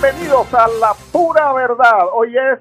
Bienvenidos 0.00 0.54
a 0.54 0.68
la 0.80 0.94
pura 1.12 1.52
verdad. 1.52 2.06
Hoy 2.14 2.32
es, 2.36 2.60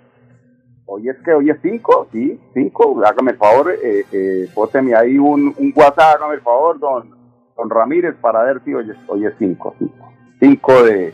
hoy 0.88 1.08
es 1.08 1.18
que 1.24 1.34
hoy 1.34 1.52
es 1.52 1.58
5, 1.62 2.08
sí, 2.12 2.40
5. 2.54 3.02
Hágame 3.06 3.32
el 3.32 3.38
favor, 3.38 3.72
eh, 3.72 4.06
eh, 4.12 4.50
póteme 4.56 4.96
ahí 4.96 5.20
un, 5.20 5.54
un, 5.56 5.74
WhatsApp, 5.76 6.16
hágame 6.16 6.36
el 6.36 6.42
favor, 6.42 6.80
don, 6.80 7.16
don 7.56 7.70
Ramírez, 7.70 8.16
para 8.20 8.42
ver 8.44 8.62
si 8.64 8.74
hoy 8.74 8.90
es, 8.90 8.98
hoy 9.08 9.26
es 9.26 9.34
5, 9.38 9.76
5 10.40 10.84
de 10.84 11.14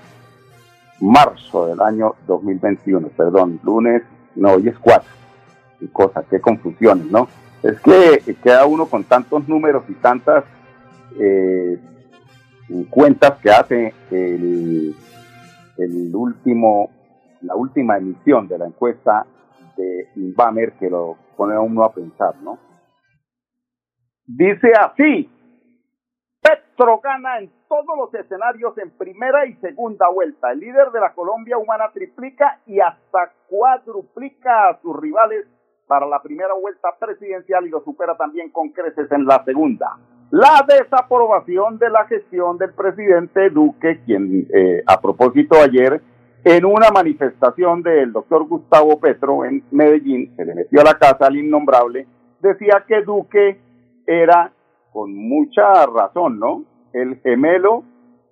marzo 1.01 1.67
del 1.67 1.81
año 1.81 2.15
2021, 2.25 3.09
perdón, 3.09 3.59
lunes, 3.63 4.03
no, 4.35 4.53
hoy 4.53 4.69
es 4.69 4.79
4. 4.79 5.03
Y 5.81 5.87
cosas, 5.87 6.23
qué 6.29 6.39
confusiones, 6.39 7.07
¿no? 7.07 7.27
Es 7.63 7.81
que 7.81 8.35
queda 8.41 8.65
uno 8.65 8.85
con 8.85 9.03
tantos 9.03 9.47
números 9.49 9.83
y 9.89 9.93
tantas 9.95 10.45
eh, 11.19 11.77
cuentas 12.89 13.33
que 13.41 13.51
hace 13.51 13.93
el 14.09 14.95
el 15.77 16.15
último, 16.15 16.89
la 17.41 17.55
última 17.55 17.97
emisión 17.97 18.47
de 18.47 18.57
la 18.57 18.67
encuesta 18.67 19.25
de 19.75 20.09
Inbamer 20.15 20.73
que 20.73 20.89
lo 20.89 21.17
pone 21.35 21.55
a 21.55 21.61
uno 21.61 21.83
a 21.83 21.93
pensar, 21.93 22.35
¿no? 22.41 22.59
Dice 24.25 24.71
así, 24.79 25.29
Petro 26.41 26.99
gana 26.99 27.39
en 27.39 27.51
todos 27.67 27.97
los 27.97 28.13
escenarios 28.13 28.77
en 28.77 28.91
primera 28.91 29.45
y 29.45 29.55
segunda 29.55 30.09
vuelta. 30.09 30.51
El 30.51 30.59
líder 30.59 30.91
de 30.91 30.99
la 30.99 31.13
Colombia 31.13 31.57
Humana 31.57 31.91
triplica 31.93 32.59
y 32.65 32.79
hasta 32.79 33.33
cuadruplica 33.47 34.69
a 34.69 34.81
sus 34.81 34.95
rivales 34.95 35.47
para 35.87 36.05
la 36.05 36.21
primera 36.21 36.53
vuelta 36.53 36.89
presidencial 36.99 37.65
y 37.65 37.69
lo 37.69 37.83
supera 37.83 38.15
también 38.15 38.49
con 38.51 38.69
creces 38.69 39.11
en 39.11 39.25
la 39.25 39.43
segunda 39.43 39.97
la 40.33 40.65
desaprobación 40.67 41.77
de 41.77 41.91
la 41.91 42.05
gestión 42.05 42.57
del 42.57 42.73
presidente 42.73 43.51
Duque, 43.51 43.99
quien 44.03 44.47
eh, 44.51 44.81
a 44.87 44.99
propósito 44.99 45.61
ayer 45.61 46.01
en 46.43 46.65
una 46.65 46.89
manifestación 46.89 47.83
del 47.83 48.11
doctor 48.11 48.47
Gustavo 48.47 48.99
Petro 48.99 49.45
en 49.45 49.63
Medellín, 49.69 50.35
se 50.35 50.43
le 50.43 50.55
metió 50.55 50.81
a 50.81 50.85
la 50.85 50.97
casa 50.97 51.27
al 51.27 51.35
innombrable, 51.35 52.07
decía 52.41 52.83
que 52.87 53.03
Duque 53.03 53.59
era, 54.07 54.51
con 54.91 55.13
mucha 55.13 55.85
razón, 55.85 56.39
¿no? 56.39 56.65
El 56.93 57.21
gemelo 57.21 57.83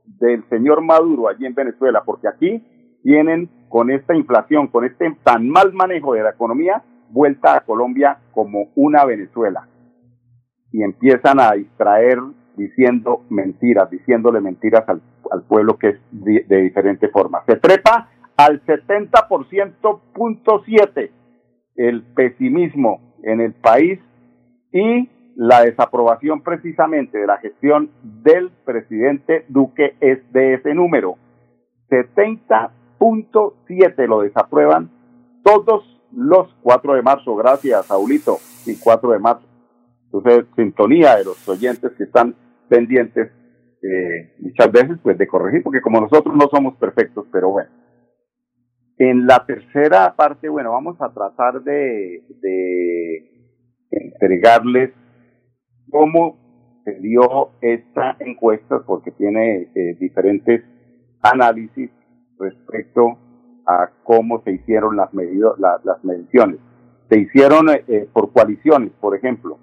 del 0.03 0.43
señor 0.49 0.81
Maduro 0.81 1.29
allí 1.29 1.45
en 1.45 1.53
Venezuela, 1.53 2.01
porque 2.03 2.27
aquí 2.27 2.63
tienen 3.03 3.47
con 3.69 3.91
esta 3.91 4.15
inflación, 4.15 4.69
con 4.69 4.85
este 4.85 5.15
tan 5.23 5.47
mal 5.47 5.71
manejo 5.71 6.15
de 6.15 6.23
la 6.23 6.31
economía, 6.31 6.81
vuelta 7.11 7.57
a 7.57 7.61
Colombia 7.61 8.17
como 8.33 8.69
una 8.73 9.05
Venezuela 9.05 9.67
y 10.71 10.83
empiezan 10.83 11.39
a 11.39 11.53
distraer 11.53 12.19
diciendo 12.55 13.23
mentiras, 13.29 13.89
diciéndole 13.89 14.41
mentiras 14.41 14.83
al, 14.87 15.01
al 15.31 15.41
pueblo 15.43 15.77
que 15.77 15.89
es 15.89 15.99
de, 16.11 16.45
de, 16.47 16.61
diferente 16.61 17.09
forma. 17.09 17.43
Se 17.47 17.55
trepa 17.57 18.09
al 18.37 18.63
70.7 18.65 21.11
el 21.75 22.03
pesimismo 22.03 23.01
en 23.23 23.41
el 23.41 23.53
país 23.53 23.99
y 24.71 25.09
la 25.35 25.61
desaprobación 25.61 26.41
precisamente 26.41 27.17
de 27.17 27.25
la 27.27 27.37
gestión 27.37 27.91
del 28.03 28.51
presidente 28.65 29.45
Duque 29.47 29.95
es 29.99 30.19
de 30.31 30.55
ese 30.55 30.73
número. 30.73 31.17
70.7 31.89 34.07
lo 34.07 34.21
desaprueban 34.21 34.89
todos 35.43 35.83
los 36.11 36.53
4 36.61 36.95
de 36.95 37.01
marzo. 37.01 37.35
Gracias, 37.35 37.85
Saulito. 37.87 38.37
Y 38.65 38.75
4 38.75 39.11
de 39.11 39.19
marzo. 39.19 39.50
Entonces, 40.13 40.45
sintonía 40.57 41.15
de 41.15 41.25
los 41.25 41.47
oyentes 41.47 41.91
que 41.97 42.03
están 42.03 42.35
pendientes 42.67 43.31
eh, 43.81 44.33
muchas 44.39 44.71
veces 44.71 44.97
pues 45.01 45.17
de 45.17 45.27
corregir, 45.27 45.63
porque 45.63 45.81
como 45.81 46.01
nosotros 46.01 46.35
no 46.35 46.47
somos 46.51 46.75
perfectos, 46.75 47.25
pero 47.31 47.49
bueno. 47.49 47.69
En 48.97 49.25
la 49.25 49.43
tercera 49.45 50.13
parte, 50.15 50.49
bueno, 50.49 50.71
vamos 50.71 51.01
a 51.01 51.11
tratar 51.11 51.63
de, 51.63 52.23
entregarles 53.89 54.91
cómo 55.89 56.81
se 56.83 56.99
dio 56.99 57.51
esta 57.61 58.17
encuesta, 58.19 58.83
porque 58.85 59.11
tiene 59.11 59.71
eh, 59.73 59.97
diferentes 59.99 60.63
análisis 61.21 61.89
respecto 62.37 63.17
a 63.65 63.89
cómo 64.03 64.43
se 64.43 64.51
hicieron 64.51 64.97
las, 64.97 65.13
medidas, 65.13 65.53
las 65.57 66.03
mediciones. 66.03 66.59
Se 67.09 67.19
hicieron 67.19 67.69
eh, 67.69 68.07
por 68.13 68.31
coaliciones, 68.31 68.91
por 68.99 69.15
ejemplo 69.15 69.57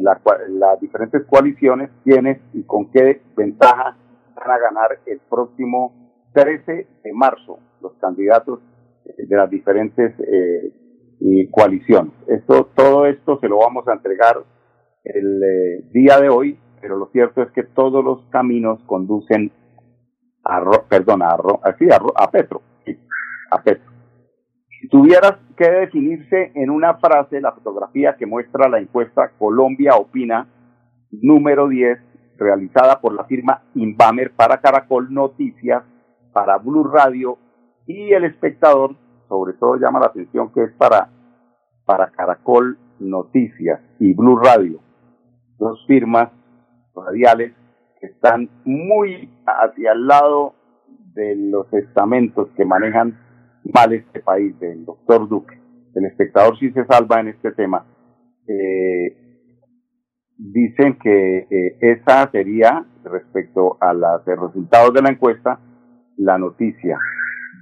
la, 0.00 0.20
las 0.48 0.80
diferentes 0.80 1.24
coaliciones, 1.26 1.90
quiénes 2.02 2.40
y 2.52 2.62
con 2.64 2.90
qué 2.90 3.22
ventaja 3.36 3.96
van 4.34 4.50
a 4.50 4.58
ganar 4.58 4.98
el 5.06 5.20
próximo 5.28 5.92
13 6.32 6.86
de 7.02 7.12
marzo 7.12 7.58
los 7.80 7.94
candidatos 7.94 8.60
eh, 9.04 9.26
de 9.26 9.36
las 9.36 9.50
diferentes 9.50 10.14
eh, 10.20 10.72
coaliciones. 11.50 12.12
Esto, 12.26 12.70
todo 12.74 13.06
esto 13.06 13.38
se 13.40 13.48
lo 13.48 13.58
vamos 13.58 13.86
a 13.88 13.92
entregar 13.92 14.36
el 15.04 15.42
eh, 15.42 15.84
día 15.92 16.18
de 16.20 16.28
hoy, 16.28 16.58
pero 16.80 16.96
lo 16.96 17.06
cierto 17.12 17.42
es 17.42 17.50
que 17.52 17.62
todos 17.62 18.04
los 18.04 18.24
caminos 18.30 18.82
conducen 18.86 19.52
a, 20.44 20.58
a, 20.58 21.58
así, 21.62 21.86
a, 21.90 21.98
a 22.16 22.30
Petro, 22.30 22.62
a 23.50 23.62
Petro. 23.62 23.93
Si 24.84 24.90
tuvieras 24.90 25.36
que 25.56 25.70
definirse 25.70 26.52
en 26.54 26.68
una 26.68 26.98
frase 26.98 27.40
la 27.40 27.52
fotografía 27.52 28.16
que 28.18 28.26
muestra 28.26 28.68
la 28.68 28.80
encuesta 28.80 29.30
Colombia 29.38 29.94
Opina 29.96 30.46
número 31.10 31.68
10, 31.68 31.98
realizada 32.36 33.00
por 33.00 33.14
la 33.14 33.24
firma 33.24 33.62
Inbamer 33.76 34.32
para 34.32 34.60
Caracol 34.60 35.10
Noticias, 35.10 35.84
para 36.34 36.58
Blue 36.58 36.84
Radio 36.84 37.38
y 37.86 38.12
El 38.12 38.24
Espectador, 38.24 38.94
sobre 39.26 39.54
todo 39.54 39.76
llama 39.76 40.00
la 40.00 40.08
atención 40.08 40.52
que 40.52 40.64
es 40.64 40.72
para, 40.74 41.08
para 41.86 42.10
Caracol 42.10 42.76
Noticias 43.00 43.80
y 44.00 44.12
Blue 44.12 44.36
Radio, 44.36 44.80
dos 45.58 45.82
firmas 45.86 46.28
radiales 46.94 47.54
que 47.98 48.08
están 48.08 48.50
muy 48.66 49.30
hacia 49.46 49.92
el 49.92 50.06
lado 50.06 50.52
de 51.14 51.36
los 51.36 51.72
estamentos 51.72 52.50
que 52.54 52.66
manejan 52.66 53.23
mal 53.72 53.92
este 53.92 54.20
país 54.20 54.58
del 54.58 54.84
doctor 54.84 55.28
Duque. 55.28 55.58
El 55.94 56.06
espectador 56.06 56.58
sí 56.58 56.70
se 56.72 56.84
salva 56.86 57.20
en 57.20 57.28
este 57.28 57.52
tema. 57.52 57.86
Eh, 58.46 59.16
dicen 60.36 60.98
que 60.98 61.46
eh, 61.50 61.78
esa 61.80 62.30
sería, 62.30 62.84
respecto 63.04 63.78
a 63.80 63.92
los 63.92 64.24
resultados 64.24 64.92
de 64.92 65.02
la 65.02 65.10
encuesta, 65.10 65.60
la 66.16 66.38
noticia 66.38 66.98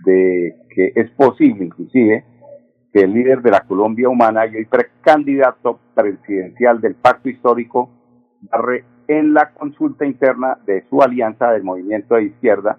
de 0.05 0.57
que 0.75 0.93
es 0.97 1.11
posible, 1.13 1.65
inclusive, 1.65 2.25
que 2.93 3.01
el 3.01 3.15
líder 3.15 3.43
de 3.43 3.51
la 3.51 3.61
Colombia 3.61 4.09
Humana 4.09 4.47
y 4.47 4.57
el 4.57 4.67
precandidato 4.67 5.81
presidencial 5.95 6.81
del 6.81 6.95
Pacto 6.95 7.29
Histórico, 7.29 7.91
barre 8.43 8.85
en 9.09 9.35
la 9.35 9.53
consulta 9.53 10.05
interna 10.05 10.59
de 10.67 10.85
su 10.89 11.03
alianza 11.03 11.51
del 11.53 11.65
movimiento 11.65 12.15
de 12.15 12.25
izquierda, 12.25 12.79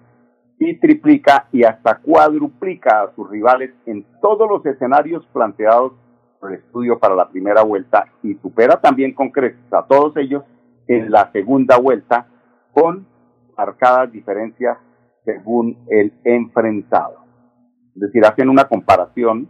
y 0.58 0.78
triplica 0.78 1.48
y 1.52 1.64
hasta 1.64 1.98
cuadruplica 1.98 3.02
a 3.02 3.14
sus 3.14 3.28
rivales 3.28 3.72
en 3.86 4.06
todos 4.20 4.48
los 4.48 4.64
escenarios 4.66 5.26
planteados 5.32 5.92
por 6.40 6.52
el 6.52 6.60
estudio 6.60 6.98
para 6.98 7.14
la 7.14 7.28
primera 7.28 7.62
vuelta 7.62 8.06
y 8.22 8.34
supera 8.34 8.80
también 8.80 9.14
con 9.14 9.30
creces 9.30 9.72
a 9.72 9.86
todos 9.86 10.16
ellos 10.16 10.44
en 10.86 11.10
la 11.10 11.30
segunda 11.32 11.78
vuelta 11.78 12.26
con 12.72 13.06
marcadas 13.56 14.12
diferencias 14.12 14.78
según 15.24 15.84
el 15.88 16.12
enfrentado. 16.24 17.24
Es 17.94 18.02
decir, 18.02 18.24
hacen 18.24 18.48
una 18.48 18.64
comparación 18.64 19.48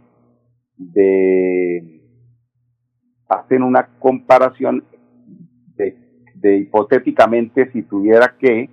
de 0.77 2.01
hacen 3.27 3.63
una 3.63 3.89
comparación 3.99 4.85
de, 5.75 5.97
de 6.35 6.57
hipotéticamente 6.57 7.71
si 7.71 7.81
tuviera 7.83 8.35
que 8.39 8.69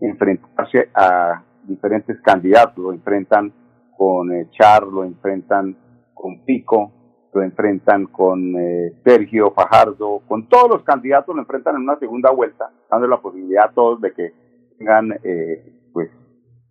enfrentarse 0.00 0.90
a 0.94 1.42
diferentes 1.66 2.20
candidatos, 2.20 2.78
lo 2.78 2.92
enfrentan 2.92 3.52
con 3.96 4.32
eh, 4.32 4.48
Char, 4.50 4.84
lo 4.84 5.04
enfrentan 5.04 5.76
con 6.12 6.44
Pico, 6.44 6.92
lo 7.32 7.42
enfrentan 7.42 8.06
con 8.06 8.54
eh, 8.56 8.92
Sergio 9.04 9.52
Fajardo, 9.52 10.22
con 10.26 10.48
todos 10.48 10.70
los 10.70 10.82
candidatos 10.84 11.34
lo 11.34 11.42
enfrentan 11.42 11.76
en 11.76 11.82
una 11.82 11.98
segunda 11.98 12.30
vuelta, 12.30 12.70
dando 12.90 13.06
la 13.06 13.20
posibilidad 13.20 13.66
a 13.66 13.72
todos 13.72 14.00
de 14.00 14.12
que 14.12 14.32
tengan 14.78 15.12
eh, 15.22 15.90
pues 15.92 16.10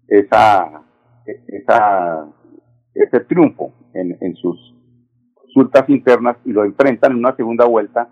esa, 0.08 0.84
esa, 1.26 2.28
ese 2.94 3.20
triunfo 3.22 3.74
en, 3.94 4.18
en 4.22 4.36
sus 4.36 4.74
consultas 5.34 5.90
internas 5.90 6.38
y 6.46 6.52
lo 6.52 6.64
enfrentan 6.64 7.12
en 7.12 7.20
una 7.20 7.36
segunda 7.36 7.66
vuelta 7.66 8.10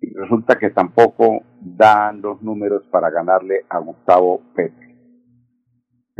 y 0.00 0.12
resulta 0.14 0.58
que 0.58 0.70
tampoco 0.70 1.42
dan 1.60 2.22
los 2.22 2.40
números 2.42 2.84
para 2.90 3.10
ganarle 3.10 3.64
a 3.68 3.78
Gustavo 3.78 4.40
Petro. 4.54 4.79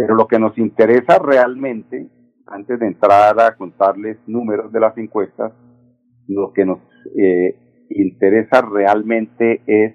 Pero 0.01 0.15
lo 0.15 0.27
que 0.27 0.39
nos 0.39 0.57
interesa 0.57 1.19
realmente, 1.19 2.09
antes 2.47 2.81
de 2.81 2.87
entrar 2.87 3.39
a 3.39 3.55
contarles 3.55 4.17
números 4.27 4.73
de 4.73 4.81
las 4.81 4.97
encuestas, 4.97 5.53
lo 6.27 6.55
que 6.55 6.65
nos 6.65 6.79
eh, 7.19 7.85
interesa 7.91 8.63
realmente 8.63 9.61
es 9.67 9.95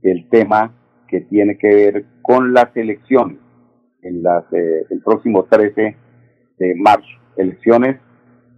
el 0.00 0.30
tema 0.30 0.74
que 1.08 1.20
tiene 1.20 1.58
que 1.58 1.68
ver 1.68 2.06
con 2.22 2.54
las 2.54 2.74
elecciones 2.74 3.36
en 4.00 4.22
las, 4.22 4.50
eh, 4.54 4.86
el 4.88 5.02
próximo 5.02 5.44
13 5.44 5.94
de 6.56 6.74
marzo. 6.76 7.06
Elecciones, 7.36 8.00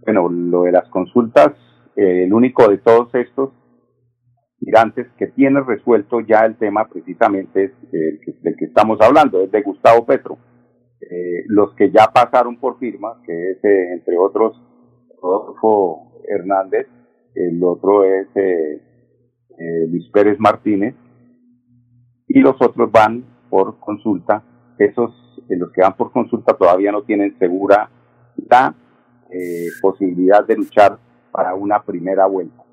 bueno, 0.05 0.29
lo 0.29 0.63
de 0.63 0.71
las 0.71 0.87
consultas, 0.87 1.49
eh, 1.97 2.23
el 2.23 2.31
único 2.31 2.65
de 2.69 2.77
todos 2.77 3.13
estos 3.13 3.51
mirantes 4.61 5.05
que 5.17 5.27
tiene 5.27 5.59
resuelto 5.59 6.21
ya 6.21 6.45
el 6.45 6.55
tema 6.55 6.87
precisamente 6.87 7.65
es 7.65 7.71
el 7.91 8.41
del 8.41 8.55
que 8.55 8.65
estamos 8.65 9.01
hablando, 9.01 9.41
es 9.41 9.51
de 9.51 9.61
Gustavo 9.63 10.05
Petro. 10.05 10.37
Eh, 11.01 11.43
los 11.47 11.73
que 11.75 11.91
ya 11.91 12.07
pasaron 12.13 12.59
por 12.59 12.79
firma, 12.79 13.21
que 13.25 13.51
es 13.51 13.63
eh, 13.63 13.93
entre 13.93 14.17
otros 14.17 14.59
Rodolfo 15.21 16.21
Hernández, 16.27 16.87
el 17.35 17.63
otro 17.63 18.03
es 18.03 18.27
eh, 18.35 18.81
eh, 19.59 19.87
Luis 19.89 20.09
Pérez 20.09 20.39
Martínez, 20.39 20.95
y 22.27 22.39
los 22.39 22.55
otros 22.61 22.91
van 22.91 23.23
por 23.49 23.79
consulta. 23.79 24.43
Esos, 24.77 25.11
los 25.49 25.71
que 25.71 25.81
van 25.81 25.95
por 25.95 26.11
consulta 26.11 26.57
todavía 26.57 26.91
no 26.91 27.03
tienen 27.03 27.37
segura 27.39 27.89
la 28.49 28.75
posibilidad 29.81 30.45
de 30.45 30.55
luchar 30.55 30.99
para 31.31 31.55
una 31.55 31.83
primera 31.83 32.25
vuelta. 32.27 32.63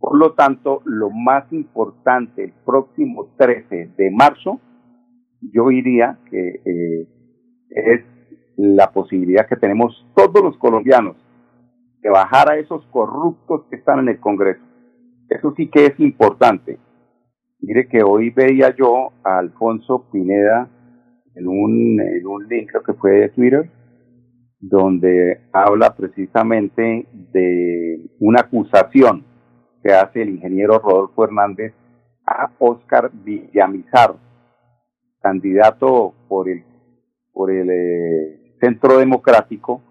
Por 0.00 0.16
lo 0.16 0.32
tanto, 0.32 0.80
lo 0.86 1.10
más 1.10 1.52
importante 1.52 2.44
el 2.44 2.52
próximo 2.64 3.34
13 3.36 3.92
de 3.98 4.10
marzo, 4.10 4.58
yo 5.42 5.68
diría 5.68 6.18
que 6.30 6.62
eh, 6.64 7.08
es 7.70 8.02
la 8.56 8.90
posibilidad 8.92 9.46
que 9.46 9.56
tenemos 9.56 10.06
todos 10.14 10.42
los 10.42 10.56
colombianos 10.58 11.16
de 12.02 12.10
bajar 12.10 12.50
a 12.50 12.56
esos 12.56 12.84
corruptos 12.86 13.64
que 13.70 13.76
están 13.76 14.00
en 14.00 14.08
el 14.08 14.20
Congreso. 14.20 14.62
Eso 15.28 15.54
sí 15.56 15.68
que 15.68 15.86
es 15.86 16.00
importante. 16.00 16.78
Mire 17.60 17.88
que 17.88 18.02
hoy 18.02 18.30
veía 18.30 18.74
yo 18.74 19.12
a 19.22 19.38
Alfonso 19.38 20.06
Pineda 20.10 20.68
en 21.34 21.46
un, 21.46 22.00
en 22.00 22.26
un 22.26 22.48
link, 22.48 22.70
creo 22.70 22.82
que 22.82 22.94
fue 22.94 23.12
de 23.12 23.28
Twitter, 23.30 23.70
donde 24.58 25.40
habla 25.52 25.94
precisamente 25.94 27.06
de 27.32 28.10
una 28.18 28.40
acusación 28.40 29.24
que 29.82 29.92
hace 29.92 30.22
el 30.22 30.30
ingeniero 30.30 30.78
Rodolfo 30.78 31.24
Hernández 31.24 31.74
a 32.26 32.50
Oscar 32.58 33.10
Villamizar, 33.12 34.16
candidato 35.22 36.14
por 36.28 36.48
el, 36.48 36.64
por 37.32 37.50
el 37.50 37.68
eh, 37.70 38.56
Centro 38.60 38.98
Democrático, 38.98 39.82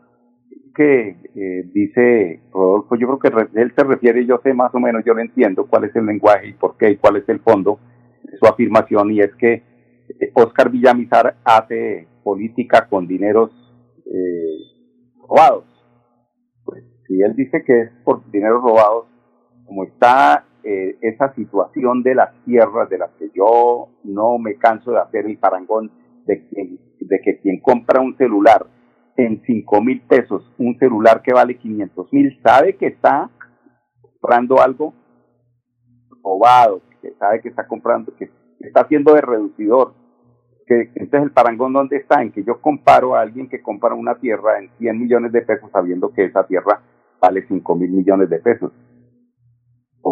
que 0.76 1.18
eh, 1.36 1.64
dice 1.74 2.42
Rodolfo, 2.52 2.96
yo 2.96 3.08
creo 3.08 3.20
que 3.20 3.60
él 3.60 3.74
se 3.76 3.84
refiere, 3.84 4.26
yo 4.26 4.40
sé 4.44 4.54
más 4.54 4.74
o 4.74 4.80
menos, 4.80 5.04
yo 5.06 5.14
lo 5.14 5.22
entiendo 5.22 5.68
cuál 5.68 5.86
es 5.86 5.96
el 5.96 6.06
lenguaje 6.06 6.50
y 6.50 6.54
por 6.54 6.78
qué 6.78 6.92
y 6.92 6.98
cuál 6.98 7.18
es 7.18 7.28
el 7.28 7.40
fondo 7.40 7.80
de 8.24 8.38
su 8.38 8.46
afirmación, 8.46 9.12
y 9.12 9.20
es 9.20 9.34
que 9.36 9.54
eh, 9.54 10.32
Oscar 10.34 10.70
Villamizar 10.70 11.36
hace 11.44 12.08
política 12.24 12.88
con 12.90 13.08
dineros 13.08 13.52
robados. 15.28 15.66
Pues 16.66 16.84
si 17.06 17.22
él 17.22 17.36
dice 17.36 17.64
que 17.64 17.82
es 17.82 17.92
por 18.04 18.30
dineros 18.32 18.64
robados, 18.64 19.06
como 19.66 19.84
está 19.84 20.46
eh, 20.64 20.98
esa 21.02 21.34
situación 21.36 22.04
de 22.04 22.16
las 22.16 22.34
tierras, 22.44 22.90
de 22.90 22.98
las 22.98 23.12
que 23.12 23.30
yo 23.34 23.88
no 24.04 24.38
me 24.38 24.56
canso 24.56 24.92
de 24.92 25.00
hacer 25.00 25.26
el 25.26 25.38
parangón, 25.38 25.90
de, 26.38 27.22
que 27.24 27.40
quien 27.40 27.60
compra 27.60 28.02
un 28.02 28.16
celular 28.18 28.66
en 29.18 29.42
cinco 29.46 29.82
mil 29.82 30.02
pesos, 30.02 30.50
un 30.58 30.78
celular 30.78 31.22
que 31.22 31.34
vale 31.34 31.58
500 31.58 32.14
mil, 32.14 32.40
sabe 32.42 32.76
que 32.76 32.88
está 32.88 33.30
comprando 34.02 34.62
algo 34.62 34.94
robado, 36.24 36.82
que 37.02 37.12
sabe 37.16 37.42
que 37.42 37.50
está 37.50 37.68
comprando, 37.68 38.16
que 38.16 38.30
está 38.60 38.82
haciendo 38.82 39.14
de 39.14 39.22
reducidor. 39.22 39.94
Que, 40.66 40.92
entonces 40.96 41.24
el 41.24 41.32
parangón 41.32 41.74
dónde 41.74 41.98
está, 41.98 42.22
en 42.22 42.32
que 42.32 42.44
yo 42.44 42.62
comparo 42.62 43.16
a 43.16 43.22
alguien 43.22 43.50
que 43.50 43.62
compra 43.62 43.96
una 43.96 44.16
tierra 44.16 44.60
en 44.60 44.70
100 44.78 45.00
millones 45.00 45.32
de 45.32 45.42
pesos 45.42 45.70
sabiendo 45.72 46.14
que 46.14 46.26
esa 46.26 46.46
tierra 46.46 46.82
vale 47.20 47.46
5 47.48 47.76
mil 47.76 47.90
millones 47.90 48.30
de 48.30 48.40
pesos 48.40 48.72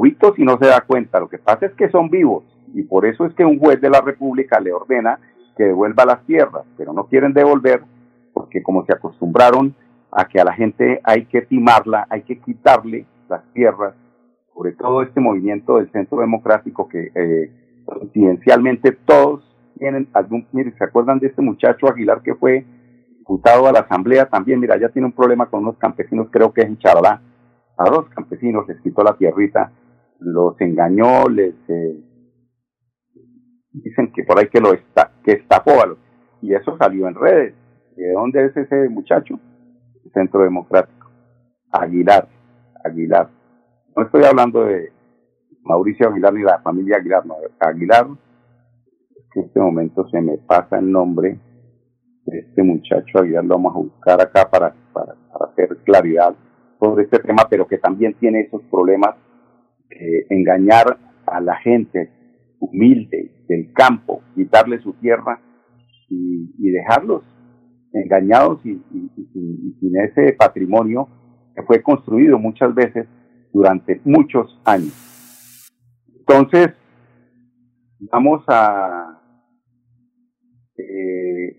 visto 0.01 0.33
si 0.35 0.43
no 0.43 0.57
se 0.57 0.67
da 0.67 0.81
cuenta. 0.81 1.19
Lo 1.19 1.29
que 1.29 1.37
pasa 1.37 1.65
es 1.65 1.73
que 1.73 1.89
son 1.89 2.09
vivos 2.09 2.43
y 2.73 2.83
por 2.83 3.05
eso 3.05 3.25
es 3.25 3.33
que 3.33 3.45
un 3.45 3.59
juez 3.59 3.79
de 3.81 3.89
la 3.89 4.01
República 4.01 4.59
le 4.59 4.73
ordena 4.73 5.19
que 5.57 5.65
devuelva 5.65 6.05
las 6.05 6.23
tierras, 6.25 6.63
pero 6.77 6.93
no 6.93 7.05
quieren 7.05 7.33
devolver 7.33 7.81
porque 8.33 8.61
como 8.61 8.85
se 8.85 8.93
acostumbraron 8.93 9.75
a 10.11 10.25
que 10.25 10.39
a 10.39 10.45
la 10.45 10.53
gente 10.53 11.01
hay 11.03 11.25
que 11.25 11.41
timarla, 11.41 12.07
hay 12.09 12.21
que 12.21 12.39
quitarle 12.39 13.05
las 13.27 13.43
tierras, 13.53 13.93
sobre 14.53 14.71
todo 14.73 15.01
este 15.01 15.19
movimiento 15.19 15.77
del 15.77 15.91
Centro 15.91 16.19
Democrático 16.19 16.87
que 16.87 17.11
eh, 17.13 17.51
todos 19.05 19.43
tienen 19.77 20.07
algún, 20.13 20.47
mire, 20.51 20.73
¿se 20.77 20.83
acuerdan 20.83 21.19
de 21.19 21.27
este 21.27 21.41
muchacho 21.41 21.87
Aguilar 21.87 22.21
que 22.21 22.35
fue 22.35 22.65
diputado 23.17 23.67
a 23.67 23.71
la 23.71 23.79
Asamblea 23.79 24.27
también? 24.27 24.59
Mira, 24.59 24.77
ya 24.79 24.89
tiene 24.89 25.07
un 25.07 25.11
problema 25.11 25.47
con 25.47 25.61
unos 25.61 25.77
campesinos, 25.77 26.27
creo 26.31 26.53
que 26.53 26.61
es 26.61 26.67
en 26.67 26.77
Charalá, 26.77 27.21
a 27.77 27.89
dos 27.89 28.07
campesinos 28.09 28.67
les 28.67 28.79
quitó 28.81 29.03
la 29.03 29.17
tierrita 29.17 29.71
los 30.19 30.59
engañó, 30.61 31.27
les 31.29 31.53
eh, 31.67 31.95
dicen 33.71 34.11
que 34.13 34.23
por 34.23 34.39
ahí 34.39 34.47
que 34.47 34.59
lo 34.59 34.73
está, 34.73 35.11
que 35.23 35.33
estafó 35.33 35.81
a 35.81 35.87
los, 35.87 35.97
y 36.41 36.53
eso 36.53 36.77
salió 36.77 37.07
en 37.07 37.15
redes. 37.15 37.55
¿De 37.95 38.11
dónde 38.11 38.45
es 38.45 38.55
ese 38.55 38.89
muchacho? 38.89 39.39
Centro 40.13 40.43
Democrático. 40.43 41.09
Aguilar, 41.71 42.27
Aguilar. 42.83 43.29
No 43.95 44.03
estoy 44.03 44.23
hablando 44.23 44.63
de 44.63 44.91
Mauricio 45.63 46.09
Aguilar 46.09 46.33
ni 46.33 46.43
la 46.43 46.59
familia 46.59 46.97
Aguilar, 46.97 47.25
no, 47.25 47.35
Aguilar, 47.59 48.07
que 49.31 49.39
en 49.39 49.45
este 49.47 49.59
momento 49.59 50.07
se 50.09 50.21
me 50.21 50.37
pasa 50.37 50.79
el 50.79 50.91
nombre 50.91 51.39
de 52.25 52.39
este 52.39 52.63
muchacho 52.63 53.19
Aguilar, 53.19 53.43
lo 53.45 53.55
vamos 53.55 53.75
a 53.75 53.79
buscar 53.79 54.21
acá 54.21 54.49
para, 54.49 54.73
para, 54.93 55.15
hacer 55.49 55.77
claridad 55.83 56.35
sobre 56.79 57.03
este 57.03 57.19
tema, 57.19 57.47
pero 57.49 57.67
que 57.67 57.77
también 57.77 58.13
tiene 58.15 58.41
esos 58.41 58.61
problemas 58.69 59.15
eh, 59.89 60.25
engañar 60.29 60.97
a 61.25 61.41
la 61.41 61.55
gente 61.57 62.11
humilde 62.59 63.36
del 63.47 63.71
campo, 63.73 64.21
quitarle 64.35 64.79
su 64.79 64.93
tierra 64.93 65.39
y, 66.09 66.71
dejarlos 66.71 67.23
engañados 67.93 68.59
y, 68.65 68.71
y, 68.71 69.77
sin 69.79 69.97
ese 69.97 70.33
patrimonio 70.33 71.07
que 71.55 71.63
fue 71.63 71.81
construido 71.81 72.37
muchas 72.37 72.73
veces 72.75 73.07
durante 73.51 73.99
muchos 74.05 74.61
años. 74.65 75.71
Entonces, 76.19 76.69
vamos 78.11 78.43
a, 78.47 79.21
eh, 80.77 81.57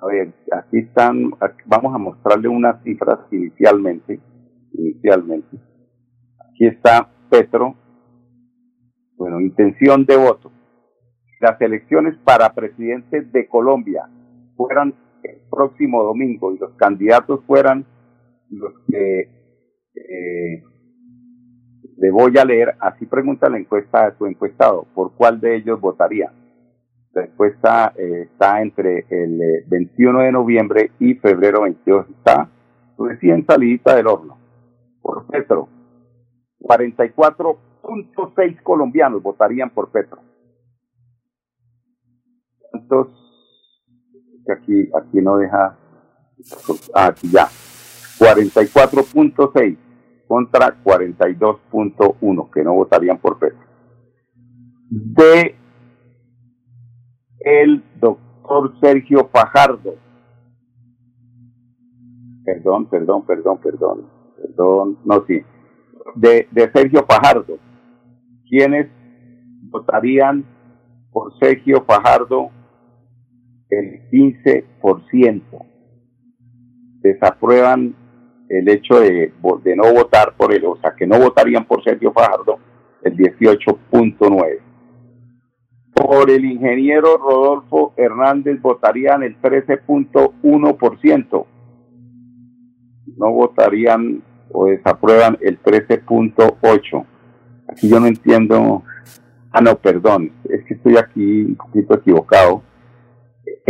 a 0.00 0.06
ver, 0.06 0.34
aquí 0.52 0.78
están, 0.78 1.30
vamos 1.66 1.94
a 1.94 1.98
mostrarle 1.98 2.48
unas 2.48 2.82
cifras 2.82 3.20
inicialmente, 3.30 4.20
inicialmente. 4.72 5.58
Aquí 6.50 6.66
está 6.66 7.08
Petro, 7.30 7.76
bueno, 9.16 9.40
intención 9.40 10.04
de 10.04 10.16
voto. 10.16 10.50
Las 11.40 11.60
elecciones 11.60 12.16
para 12.24 12.52
presidente 12.52 13.22
de 13.22 13.46
Colombia 13.46 14.08
fueran 14.56 14.94
el 15.22 15.38
próximo 15.50 16.02
domingo 16.02 16.52
y 16.52 16.58
los 16.58 16.72
candidatos 16.74 17.40
fueran 17.46 17.86
los 18.50 18.72
que 18.90 19.20
eh, 19.94 20.64
le 21.98 22.10
voy 22.10 22.36
a 22.38 22.44
leer, 22.44 22.74
así 22.80 23.06
pregunta 23.06 23.48
la 23.48 23.58
encuesta 23.58 24.06
a 24.06 24.16
su 24.16 24.26
encuestado, 24.26 24.86
¿por 24.94 25.12
cuál 25.14 25.40
de 25.40 25.56
ellos 25.56 25.80
votaría? 25.80 26.32
La 27.12 27.24
encuesta 27.24 27.92
eh, 27.96 28.28
está 28.30 28.62
entre 28.62 29.04
el 29.10 29.64
21 29.66 30.20
eh, 30.20 30.24
de 30.26 30.32
noviembre 30.32 30.92
y 31.00 31.14
febrero 31.14 31.62
22, 31.62 32.08
está 32.10 32.48
recién 32.98 33.44
salidita 33.46 33.96
del 33.96 34.06
horno. 34.06 34.38
Por 35.02 35.26
Petro, 35.26 35.68
44.6 36.60 38.62
colombianos 38.62 39.20
votarían 39.22 39.70
por 39.70 39.90
Petro. 39.90 40.20
¿Cuántos? 42.88 43.08
Aquí, 44.50 44.88
aquí 44.96 45.20
no 45.20 45.36
deja. 45.36 45.76
Ah, 46.94 47.06
aquí 47.08 47.28
ya. 47.30 47.46
44.6 48.18 49.76
contra 50.26 50.82
42.1 50.82 52.50
que 52.50 52.64
no 52.64 52.74
votarían 52.74 53.18
por 53.18 53.38
Petro. 53.38 53.58
De 54.90 55.54
el 57.40 57.84
doctor 58.00 58.74
Sergio 58.80 59.28
Fajardo. 59.32 59.94
Perdón, 62.44 62.88
perdón, 62.88 63.26
perdón, 63.26 63.58
perdón, 63.58 64.10
perdón, 64.40 64.98
no, 65.04 65.24
sí, 65.26 65.42
de, 66.14 66.48
de 66.50 66.72
Sergio 66.72 67.04
Fajardo. 67.06 67.58
¿Quiénes 68.48 68.88
votarían 69.70 70.46
por 71.12 71.38
Sergio 71.38 71.84
Fajardo 71.84 72.50
el 73.70 74.08
15%. 74.10 75.42
Desaprueban 77.00 77.94
el 78.48 78.68
hecho 78.68 79.00
de, 79.00 79.32
de 79.62 79.76
no 79.76 79.92
votar 79.92 80.34
por 80.36 80.52
él, 80.52 80.64
o 80.64 80.76
sea, 80.80 80.94
que 80.96 81.06
no 81.06 81.16
votarían 81.18 81.64
por 81.64 81.84
Sergio 81.84 82.12
Fajardo 82.12 82.58
el 83.02 83.16
18.9. 83.16 84.58
Por 85.94 86.30
el 86.30 86.44
ingeniero 86.44 87.16
Rodolfo 87.18 87.92
Hernández 87.96 88.60
votarían 88.62 89.22
el 89.22 89.40
13.1%. 89.40 91.46
No 93.16 93.32
votarían 93.32 94.22
o 94.50 94.66
desaprueban 94.66 95.38
el 95.40 95.62
13.8%. 95.62 97.06
Aquí 97.68 97.88
yo 97.88 98.00
no 98.00 98.06
entiendo. 98.06 98.82
Ah, 99.50 99.60
no, 99.60 99.76
perdón, 99.76 100.32
es 100.48 100.64
que 100.64 100.74
estoy 100.74 100.96
aquí 100.96 101.42
un 101.42 101.56
poquito 101.56 101.94
equivocado. 101.94 102.62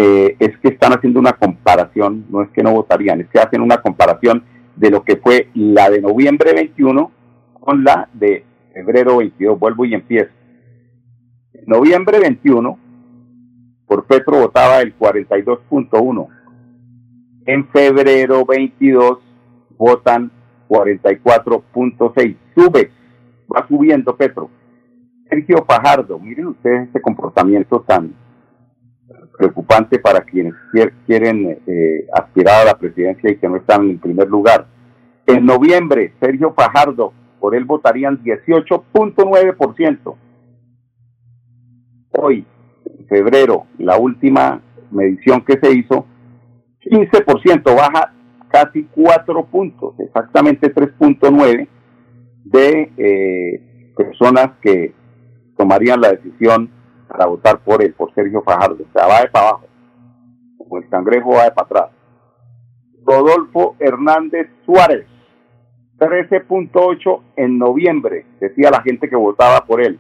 Eh, 0.01 0.37
es 0.39 0.57
que 0.59 0.69
están 0.69 0.93
haciendo 0.93 1.19
una 1.19 1.33
comparación, 1.33 2.27
no 2.31 2.43
es 2.43 2.51
que 2.51 2.63
no 2.63 2.71
votarían, 2.71 3.21
es 3.21 3.29
que 3.31 3.41
hacen 3.41 3.61
una 3.61 3.79
comparación 3.79 4.45
de 4.77 4.91
lo 4.93 5.03
que 5.03 5.17
fue 5.17 5.49
la 5.55 5.91
de 5.91 6.01
noviembre 6.01 6.53
21 6.53 7.11
con 7.59 7.83
la 7.83 8.09
de 8.13 8.45
febrero 8.73 9.17
22. 9.17 9.59
Vuelvo 9.59 9.85
y 9.87 9.95
empiezo. 9.95 10.31
Noviembre 11.67 12.21
21, 12.21 12.79
por 13.89 14.07
Petro 14.07 14.39
votaba 14.39 14.83
el 14.83 14.97
42.1. 14.97 16.29
En 17.47 17.67
febrero 17.71 18.47
22 18.47 19.19
votan 19.77 20.31
44.6. 20.69 22.37
Sube, 22.55 22.93
va 23.53 23.67
subiendo 23.67 24.17
Petro. 24.17 24.49
Sergio 25.29 25.65
Fajardo, 25.69 26.21
miren 26.21 26.47
ustedes 26.47 26.87
este 26.87 27.03
comportamiento 27.03 27.81
tan 27.81 28.28
preocupante 29.39 29.99
para 30.01 30.21
quienes 30.21 30.53
quieren 31.07 31.59
eh, 31.67 32.07
aspirar 32.13 32.63
a 32.63 32.65
la 32.67 32.77
presidencia 32.77 33.31
y 33.31 33.37
que 33.37 33.49
no 33.49 33.57
están 33.57 33.89
en 33.89 33.99
primer 33.99 34.29
lugar. 34.29 34.67
En 35.27 35.47
noviembre, 35.47 36.13
Sergio 36.21 36.53
Fajardo, 36.53 37.15
por 37.39 37.55
él 37.55 37.65
votarían 37.65 38.23
18.9%. 38.23 40.17
Hoy, 42.11 42.45
en 42.85 43.07
febrero, 43.07 43.67
la 43.79 43.97
última 43.97 44.61
medición 44.91 45.43
que 45.43 45.59
se 45.63 45.73
hizo, 45.73 46.05
15%, 46.81 47.63
baja 47.77 48.13
casi 48.49 48.85
4 48.85 49.47
puntos, 49.47 49.95
exactamente 50.01 50.75
3.9 50.75 51.69
de 52.45 52.93
eh, 52.97 53.93
personas 53.97 54.51
que 54.63 54.95
tomarían 55.57 56.01
la 56.01 56.13
decisión 56.13 56.71
para 57.09 57.27
votar 57.27 57.59
por 57.61 57.83
él, 57.83 57.95
por 57.95 58.13
Sergio 58.15 58.43
Fajardo. 58.43 58.85
O 58.85 58.93
sea, 58.93 59.07
va 59.07 59.21
de 59.23 59.29
para 59.29 59.49
abajo, 59.49 59.67
como 60.57 60.79
el 60.79 60.89
cangrejo 60.89 61.31
va 61.31 61.45
de 61.45 61.51
para 61.51 61.67
atrás. 61.67 61.91
Rodolfo 63.05 63.75
Hernández 63.79 64.51
Suárez, 64.67 65.07
13.8 65.99 67.23
en 67.37 67.59
noviembre, 67.59 68.27
decía 68.39 68.71
la 68.71 68.83
gente 68.83 69.09
que 69.09 69.17
votaba 69.17 69.65
por 69.65 69.81
él. 69.81 69.99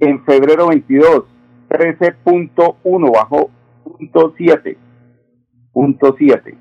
En 0.00 0.22
febrero 0.24 0.68
22, 0.68 1.24
13.1, 1.68 3.12
bajó 3.12 3.50
punto 3.82 4.34
7. 4.36 4.78
Punto 5.72 6.14
7. 6.16 6.58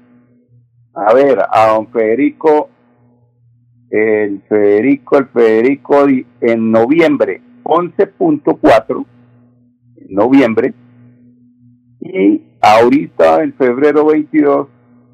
A 0.95 1.13
ver, 1.13 1.39
a 1.51 1.73
don 1.73 1.87
Federico, 1.89 2.69
el 3.89 4.41
Federico, 4.49 5.17
el 5.17 5.27
Federico 5.27 6.07
en 6.41 6.71
noviembre, 6.71 7.41
11.4 7.63 9.05
noviembre. 10.09 10.73
Y 12.01 12.43
ahorita 12.61 13.43
en 13.43 13.53
febrero 13.53 14.05
22 14.05 14.67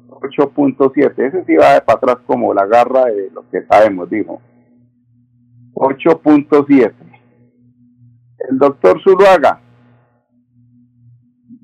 8.7 0.08 1.18
ese 1.18 1.44
sí 1.44 1.54
va 1.54 1.80
para 1.84 1.98
atrás 1.98 2.16
como 2.26 2.54
la 2.54 2.64
garra 2.66 3.06
de 3.06 3.30
lo 3.30 3.48
que 3.50 3.62
sabemos 3.66 4.08
dijo. 4.08 4.40
8.7 5.74 6.92
el 8.48 8.58
doctor 8.58 9.00
Zuluaga 9.02 9.60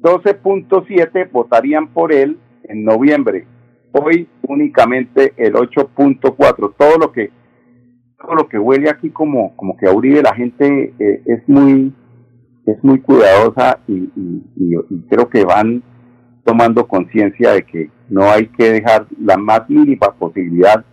12.7 0.01 1.31
votarían 1.31 1.89
por 1.89 2.13
él 2.13 2.39
en 2.65 2.85
noviembre. 2.85 3.47
Hoy 3.93 4.29
únicamente 4.43 5.35
el 5.37 5.55
8.4 5.55 6.75
todo 6.77 6.99
lo 6.99 7.13
que 7.13 7.31
todo 8.19 8.35
lo 8.35 8.49
que 8.49 8.59
huele 8.59 8.89
aquí 8.89 9.11
como 9.11 9.55
como 9.57 9.77
que 9.77 9.87
a 9.87 9.93
Uribe 9.93 10.23
la 10.23 10.35
gente 10.35 10.95
eh, 10.99 11.23
es 11.27 11.49
muy 11.49 11.93
es 12.67 12.83
muy 12.85 13.01
cuidadosa 13.01 13.79
y, 13.89 14.09
creo 15.09 15.29
que 15.29 15.45
van 15.45 15.83
tomando 16.45 16.87
conciencia 16.87 17.53
de 17.53 17.63
que 17.63 17.91
no 18.09 18.31
hay 18.31 18.47
que 18.49 18.73
dejar 18.73 19.07
la 19.19 19.37
más 19.37 19.69
mínima 19.69 20.13
posibilidad 20.19 20.85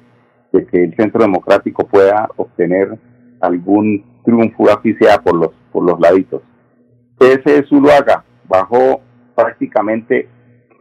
de 0.51 0.65
que 0.65 0.83
el 0.83 0.95
centro 0.95 1.21
democrático 1.21 1.87
pueda 1.87 2.29
obtener 2.35 2.97
algún 3.41 4.03
triunfo 4.23 4.69
así 4.69 4.93
sea 4.95 5.19
por 5.19 5.35
los 5.35 5.51
por 5.71 5.83
los 5.83 5.99
laditos. 5.99 6.41
Ese 7.19 7.63
Zuluaga 7.67 8.23
bajó 8.47 9.01
prácticamente 9.35 10.27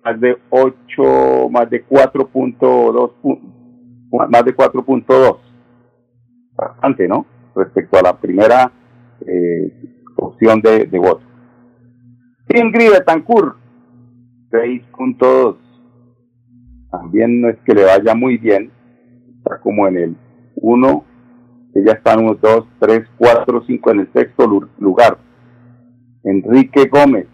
más 0.04 0.20
de 0.20 0.36
8, 0.50 1.48
más 1.50 1.70
de 1.70 1.86
4.2 1.86 3.12
más 4.28 4.44
de 4.44 4.56
4.2 4.56 5.38
bastante, 6.56 7.08
¿no? 7.08 7.26
Respecto 7.54 7.98
a 7.98 8.02
la 8.02 8.16
primera 8.16 8.72
eh, 9.26 9.95
opción 10.16 10.60
de, 10.60 10.86
de 10.86 10.98
voto. 10.98 11.22
Ingrid 12.48 12.90
Betancourt, 12.90 13.56
6.2. 14.50 15.56
También 16.90 17.40
no 17.40 17.48
es 17.48 17.58
que 17.64 17.74
le 17.74 17.84
vaya 17.84 18.14
muy 18.14 18.38
bien, 18.38 18.70
está 19.38 19.60
como 19.60 19.86
en 19.88 19.96
el 19.96 20.16
1, 20.56 21.04
ella 21.74 21.92
está 21.92 22.14
en 22.14 22.20
1, 22.20 22.38
2, 22.40 22.68
3, 22.78 23.08
4, 23.18 23.64
5 23.66 23.90
en 23.90 24.00
el 24.00 24.12
sexto 24.12 24.70
lugar. 24.78 25.18
Enrique 26.24 26.86
Gómez 26.86 27.26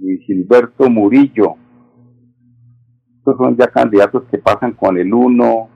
y 0.00 0.18
Gilberto 0.18 0.88
Murillo. 0.88 1.56
Estos 3.18 3.36
son 3.38 3.56
ya 3.56 3.66
candidatos 3.66 4.24
que 4.30 4.38
pasan 4.38 4.72
con 4.72 4.96
el 4.98 5.12
1. 5.12 5.68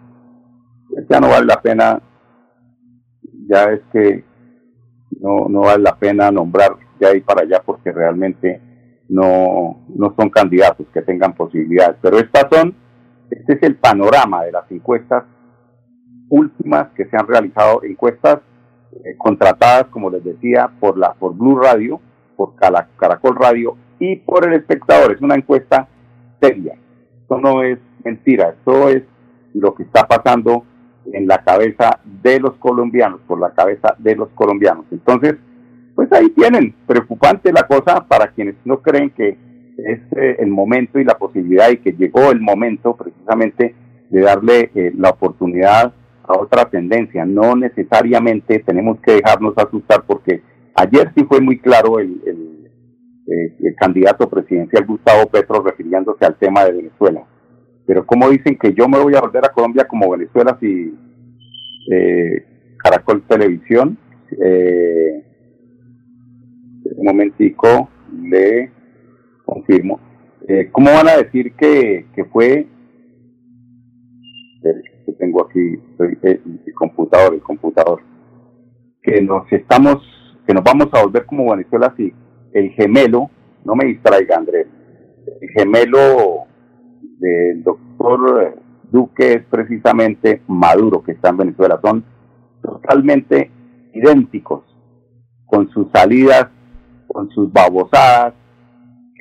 Ya 1.08 1.20
no 1.20 1.28
vale 1.28 1.46
la 1.46 1.60
pena, 1.60 2.00
ya 3.48 3.64
es 3.64 3.80
que 3.92 4.24
no, 5.18 5.48
no 5.48 5.60
vale 5.60 5.82
la 5.82 5.96
pena 5.96 6.30
nombrar 6.30 6.76
de 6.98 7.06
ahí 7.06 7.20
para 7.20 7.42
allá 7.42 7.62
porque 7.64 7.92
realmente 7.92 8.60
no, 9.08 9.84
no 9.88 10.14
son 10.16 10.30
candidatos 10.30 10.86
que 10.92 11.02
tengan 11.02 11.34
posibilidades. 11.34 11.96
Pero 12.00 12.18
estas 12.18 12.46
son, 12.50 12.74
este 13.30 13.54
es 13.54 13.62
el 13.62 13.76
panorama 13.76 14.44
de 14.44 14.52
las 14.52 14.70
encuestas 14.70 15.24
últimas 16.28 16.88
que 16.94 17.06
se 17.06 17.16
han 17.16 17.26
realizado, 17.26 17.82
encuestas 17.82 18.40
eh, 18.92 19.16
contratadas, 19.18 19.86
como 19.86 20.10
les 20.10 20.22
decía, 20.24 20.70
por 20.78 20.96
la 20.96 21.14
por 21.14 21.34
Blue 21.34 21.58
Radio, 21.58 22.00
por 22.36 22.54
Caracol 22.54 23.36
Radio 23.36 23.76
y 23.98 24.16
por 24.16 24.46
el 24.46 24.54
espectador. 24.54 25.12
Es 25.12 25.20
una 25.20 25.34
encuesta 25.34 25.88
seria. 26.40 26.74
Esto 27.20 27.38
no 27.38 27.62
es 27.62 27.78
mentira, 28.04 28.50
esto 28.50 28.88
es 28.88 29.02
lo 29.54 29.74
que 29.74 29.82
está 29.82 30.06
pasando 30.06 30.64
en 31.12 31.26
la 31.26 31.42
cabeza 31.42 32.00
de 32.04 32.40
los 32.40 32.54
colombianos, 32.56 33.20
por 33.26 33.40
la 33.40 33.50
cabeza 33.50 33.94
de 33.98 34.16
los 34.16 34.28
colombianos. 34.30 34.86
Entonces, 34.90 35.36
pues 35.94 36.10
ahí 36.12 36.30
tienen, 36.30 36.74
preocupante 36.86 37.52
la 37.52 37.64
cosa 37.64 38.06
para 38.06 38.28
quienes 38.28 38.54
no 38.64 38.80
creen 38.80 39.10
que 39.10 39.36
es 39.76 40.00
eh, 40.16 40.36
el 40.38 40.48
momento 40.48 40.98
y 40.98 41.04
la 41.04 41.18
posibilidad 41.18 41.70
y 41.70 41.78
que 41.78 41.92
llegó 41.92 42.30
el 42.30 42.40
momento 42.40 42.96
precisamente 42.96 43.74
de 44.10 44.20
darle 44.20 44.70
eh, 44.74 44.92
la 44.96 45.10
oportunidad 45.10 45.92
a 46.22 46.38
otra 46.38 46.68
tendencia. 46.68 47.24
No 47.24 47.56
necesariamente 47.56 48.60
tenemos 48.60 48.98
que 49.00 49.14
dejarnos 49.14 49.54
asustar 49.56 50.04
porque 50.06 50.42
ayer 50.74 51.12
sí 51.14 51.24
fue 51.24 51.40
muy 51.40 51.58
claro 51.58 51.98
el, 51.98 52.20
eh, 52.26 53.56
el 53.60 53.74
candidato 53.76 54.28
presidencial 54.28 54.84
Gustavo 54.86 55.28
Petro 55.28 55.62
refiriéndose 55.62 56.24
al 56.24 56.36
tema 56.36 56.64
de 56.64 56.72
Venezuela 56.72 57.24
pero 57.90 58.06
como 58.06 58.30
dicen 58.30 58.56
que 58.56 58.72
yo 58.72 58.88
me 58.88 59.00
voy 59.00 59.16
a 59.16 59.20
volver 59.20 59.44
a 59.44 59.52
Colombia 59.52 59.88
como 59.88 60.12
Venezuela 60.12 60.56
si 60.60 60.96
eh, 61.90 62.76
Caracol 62.78 63.20
Televisión, 63.26 63.98
eh, 64.30 65.24
un 66.94 67.04
momentico, 67.04 67.90
le 68.22 68.70
confirmo. 69.44 69.98
Eh, 70.46 70.68
¿Cómo 70.70 70.92
van 70.92 71.08
a 71.08 71.16
decir 71.16 71.52
que, 71.56 72.06
que 72.14 72.26
fue? 72.26 72.68
Que 74.62 75.12
tengo 75.14 75.44
aquí 75.46 75.76
el, 75.98 76.18
el 76.64 76.74
computador, 76.74 77.34
el 77.34 77.42
computador. 77.42 78.02
Que 79.02 79.20
nos 79.20 79.50
estamos, 79.52 79.96
que 80.46 80.54
nos 80.54 80.62
vamos 80.62 80.90
a 80.92 81.02
volver 81.02 81.26
como 81.26 81.50
Venezuela 81.50 81.92
si 81.96 82.14
el 82.52 82.70
gemelo, 82.70 83.30
no 83.64 83.74
me 83.74 83.86
distraiga 83.86 84.36
Andrés, 84.36 84.68
el 85.40 85.48
gemelo 85.50 86.49
del 87.20 87.62
doctor 87.62 88.56
Duque 88.90 89.34
es 89.34 89.44
precisamente 89.44 90.42
Maduro, 90.48 91.02
que 91.02 91.12
está 91.12 91.28
en 91.28 91.36
Venezuela. 91.36 91.78
Son 91.82 92.04
totalmente 92.62 93.50
idénticos, 93.94 94.64
con 95.46 95.68
sus 95.70 95.90
salidas, 95.92 96.48
con 97.06 97.30
sus 97.30 97.52
babosadas, 97.52 98.34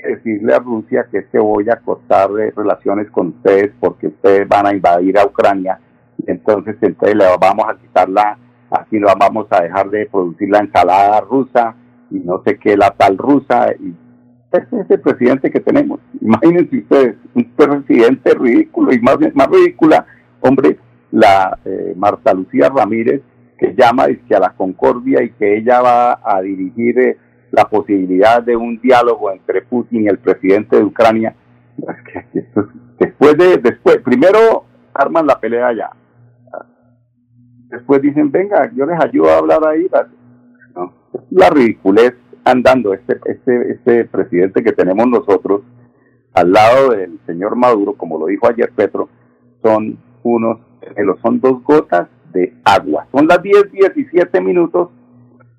decirle 0.04 0.54
a 0.54 0.60
Rusia 0.60 1.08
que 1.12 1.20
es 1.20 1.28
que 1.28 1.40
voy 1.40 1.70
a 1.70 1.78
cortar 1.78 2.32
relaciones 2.32 3.10
con 3.12 3.28
ustedes 3.28 3.72
porque 3.80 4.08
ustedes 4.08 4.48
van 4.48 4.68
a 4.68 4.74
invadir 4.74 5.18
a 5.18 5.26
Ucrania, 5.26 5.80
entonces 6.26 6.78
entonces 6.82 7.16
le 7.16 7.26
vamos 7.40 7.66
a 7.68 7.78
quitar 7.78 8.10
la, 8.10 8.38
así 8.72 8.98
lo 9.00 9.08
vamos 9.20 9.48
a 9.50 9.62
dejar 9.62 9.90
de 9.90 10.06
producir 10.06 10.50
la 10.50 10.60
ensalada 10.60 11.20
rusa 11.22 11.76
y 12.12 12.20
no 12.20 12.42
sé 12.44 12.58
qué, 12.58 12.78
la 12.78 12.92
tal 12.92 13.18
rusa, 13.18 13.74
y 13.74 13.94
ese 14.52 14.82
es 14.82 14.90
el 14.90 15.02
presidente 15.02 15.52
que 15.52 15.60
tenemos. 15.60 16.00
Imagínense 16.22 16.78
ustedes, 16.78 17.16
un 17.36 17.46
presidente 17.56 18.34
ridículo 18.34 18.94
y 18.94 19.00
más, 19.00 19.18
más 19.36 19.48
ridícula, 19.48 20.06
hombre, 20.42 20.78
la 21.12 21.58
eh, 21.66 21.94
Marta 21.96 22.34
Lucía 22.34 22.70
Ramírez, 22.70 23.22
que 23.58 23.76
llama 23.76 24.08
que 24.08 24.36
a 24.36 24.40
la 24.40 24.52
concordia 24.52 25.22
y 25.22 25.32
que 25.32 25.58
ella 25.58 25.82
va 25.82 26.20
a 26.24 26.42
dirigir 26.42 26.98
eh, 27.00 27.18
la 27.52 27.66
posibilidad 27.66 28.42
de 28.42 28.56
un 28.56 28.80
diálogo 28.80 29.32
entre 29.32 29.62
Putin 29.62 30.04
y 30.04 30.08
el 30.08 30.18
presidente 30.18 30.78
de 30.78 30.84
Ucrania. 30.84 31.36
después 33.00 33.38
de, 33.38 33.58
después, 33.58 33.98
primero 33.98 34.66
arman 34.94 35.28
la 35.28 35.40
pelea 35.40 35.68
allá. 35.68 35.90
Después 37.70 38.02
dicen, 38.02 38.32
venga, 38.32 38.72
yo 38.74 38.86
les 38.86 39.00
ayudo 39.00 39.30
a 39.30 39.38
hablar 39.38 39.60
ahí. 39.68 39.88
No, 40.76 40.94
la 41.30 41.50
ridiculez 41.50 42.16
andando 42.52 42.94
este, 42.94 43.20
este, 43.26 43.72
este 43.72 44.06
presidente 44.06 44.64
que 44.64 44.72
tenemos 44.72 45.08
nosotros 45.08 45.62
al 46.34 46.52
lado 46.52 46.92
del 46.92 47.20
señor 47.26 47.56
Maduro, 47.56 47.94
como 47.94 48.18
lo 48.18 48.28
dijo 48.28 48.48
ayer 48.48 48.72
Petro, 48.76 49.10
son 49.62 49.98
unos, 50.24 50.60
son 51.22 51.40
dos 51.40 51.64
gotas 51.64 52.08
de 52.32 52.54
agua. 52.64 53.08
Son 53.12 53.28
las 53.28 53.42
10, 53.42 53.72
17 53.72 54.42
minutos. 54.42 54.90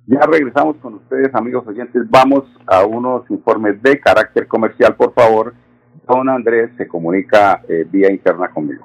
Ya 0.06 0.20
regresamos 0.20 0.76
con 0.76 0.94
ustedes, 0.94 1.35
amigos 1.35 1.66
oyentes. 1.66 2.02
Vamos 2.09 2.44
a 2.66 2.85
unos 2.85 3.28
informes 3.30 3.80
de 3.82 4.00
carácter 4.00 4.47
comercial, 4.47 4.97
por 4.97 5.12
favor. 5.12 5.54
Don 6.09 6.28
Andrés 6.28 6.70
se 6.76 6.88
comunica 6.88 7.62
eh, 7.68 7.87
vía 7.90 8.11
interna 8.11 8.49
conmigo. 8.49 8.85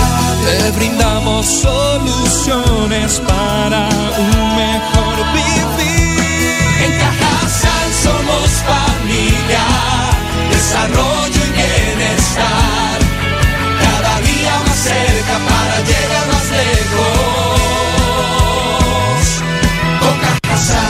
Te 0.43 0.71
brindamos 0.71 1.45
soluciones 1.45 3.19
para 3.19 3.87
un 4.17 4.55
mejor 4.55 5.17
vivir. 5.33 6.19
En 6.83 6.91
Cajasal 6.99 7.93
somos 8.03 8.49
familia, 8.65 9.65
desarrollo 10.49 11.41
y 11.47 11.51
bienestar. 11.51 12.99
Cada 13.81 14.21
día 14.21 14.59
más 14.65 14.79
cerca 14.79 15.35
para 15.47 15.75
llegar 15.81 16.25
más 16.27 16.47
lejos. 16.61 17.59
Con 19.99 20.15
Cajasal. 20.19 20.85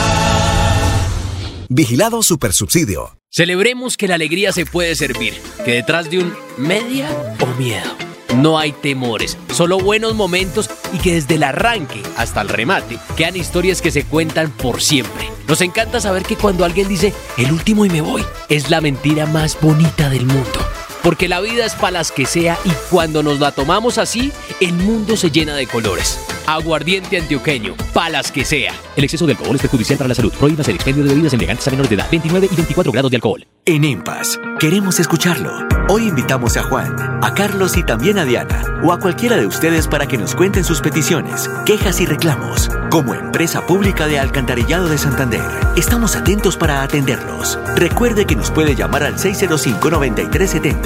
Vigilado 1.68 2.22
Supersubsidio. 2.22 3.18
Celebremos 3.28 3.96
que 3.96 4.08
la 4.08 4.14
alegría 4.14 4.52
se 4.52 4.64
puede 4.66 4.94
servir, 4.94 5.34
que 5.64 5.72
detrás 5.72 6.10
de 6.10 6.18
un 6.20 6.34
media 6.58 7.08
o 7.40 7.46
miedo 7.58 8.01
no 8.36 8.58
hay 8.58 8.72
temores, 8.72 9.36
solo 9.52 9.78
buenos 9.78 10.14
momentos 10.14 10.70
y 10.92 10.98
que 10.98 11.14
desde 11.14 11.34
el 11.34 11.42
arranque 11.42 12.02
hasta 12.16 12.40
el 12.40 12.48
remate 12.48 12.98
quedan 13.16 13.36
historias 13.36 13.82
que 13.82 13.90
se 13.90 14.04
cuentan 14.04 14.50
por 14.50 14.80
siempre. 14.80 15.28
Nos 15.48 15.60
encanta 15.60 16.00
saber 16.00 16.22
que 16.22 16.36
cuando 16.36 16.64
alguien 16.64 16.88
dice 16.88 17.12
el 17.36 17.52
último 17.52 17.84
y 17.84 17.90
me 17.90 18.00
voy, 18.00 18.24
es 18.48 18.70
la 18.70 18.80
mentira 18.80 19.26
más 19.26 19.58
bonita 19.60 20.08
del 20.08 20.26
mundo. 20.26 20.60
Porque 21.02 21.28
la 21.28 21.40
vida 21.40 21.66
es 21.66 21.74
para 21.74 21.92
las 21.92 22.12
que 22.12 22.26
sea 22.26 22.58
y 22.64 22.70
cuando 22.90 23.22
nos 23.22 23.40
la 23.40 23.52
tomamos 23.52 23.98
así, 23.98 24.32
el 24.60 24.74
mundo 24.74 25.16
se 25.16 25.30
llena 25.30 25.54
de 25.54 25.66
colores. 25.66 26.18
Aguardiente 26.46 27.18
antioqueño, 27.18 27.74
palas 27.92 28.30
que 28.32 28.44
sea. 28.44 28.74
El 28.96 29.04
exceso 29.04 29.26
de 29.26 29.32
alcohol 29.32 29.56
es 29.56 29.62
perjudicial 29.62 29.98
para 29.98 30.08
la 30.08 30.14
salud. 30.14 30.32
Prohíbas 30.32 30.68
el 30.68 30.76
expendio 30.76 31.04
de 31.04 31.10
bebidas 31.10 31.32
elegantes 31.32 31.66
a 31.66 31.70
menores 31.70 31.90
de 31.90 31.96
edad. 31.96 32.08
29 32.10 32.48
y 32.50 32.56
24 32.56 32.92
grados 32.92 33.10
de 33.10 33.16
alcohol. 33.16 33.46
En 33.64 33.84
EMPAS, 33.84 34.40
queremos 34.58 34.98
escucharlo. 34.98 35.52
Hoy 35.88 36.08
invitamos 36.08 36.56
a 36.56 36.62
Juan, 36.64 36.96
a 37.22 37.34
Carlos 37.34 37.76
y 37.76 37.84
también 37.84 38.18
a 38.18 38.24
Diana, 38.24 38.64
o 38.82 38.92
a 38.92 38.98
cualquiera 38.98 39.36
de 39.36 39.46
ustedes 39.46 39.86
para 39.88 40.06
que 40.06 40.18
nos 40.18 40.34
cuenten 40.34 40.64
sus 40.64 40.80
peticiones, 40.80 41.50
quejas 41.66 42.00
y 42.00 42.06
reclamos. 42.06 42.70
Como 42.90 43.14
empresa 43.14 43.66
pública 43.66 44.06
de 44.06 44.18
Alcantarillado 44.18 44.88
de 44.88 44.98
Santander, 44.98 45.42
estamos 45.76 46.16
atentos 46.16 46.56
para 46.56 46.82
atenderlos. 46.82 47.58
Recuerde 47.76 48.26
que 48.26 48.36
nos 48.36 48.50
puede 48.50 48.74
llamar 48.74 49.02
al 49.02 49.18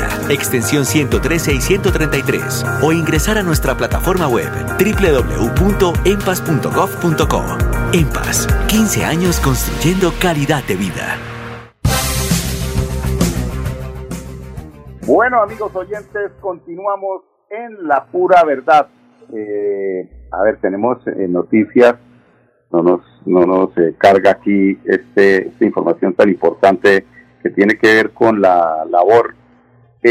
605-9370, 0.06 0.30
extensión 0.30 0.84
113 0.84 1.54
y 1.54 1.60
133, 1.60 2.64
o 2.82 2.92
ingresar 2.92 3.38
a 3.38 3.42
nuestra 3.42 3.76
plataforma 3.76 4.28
web 4.28 4.50
www.empas.gov.co. 4.78 7.42
EMPAS, 7.92 8.46
15 8.68 9.04
años 9.04 9.40
construyendo 9.40 10.12
calidad 10.20 10.62
de 10.64 10.76
vida. 10.76 11.18
Bueno, 15.06 15.40
amigos 15.40 15.74
oyentes, 15.74 16.32
continuamos 16.40 17.22
en 17.48 17.86
la 17.86 18.04
pura 18.06 18.42
verdad. 18.44 18.88
Eh, 19.32 20.10
a 20.32 20.42
ver, 20.42 20.56
tenemos 20.60 20.98
eh, 21.06 21.28
noticias, 21.28 21.94
no 22.72 22.82
nos, 22.82 23.02
no 23.24 23.46
nos 23.46 23.78
eh, 23.78 23.94
carga 23.96 24.32
aquí 24.32 24.76
este, 24.84 25.46
esta 25.48 25.64
información 25.64 26.12
tan 26.14 26.28
importante 26.28 27.06
que 27.40 27.50
tiene 27.50 27.78
que 27.78 27.94
ver 27.94 28.10
con 28.10 28.40
la 28.40 28.84
labor 28.90 29.36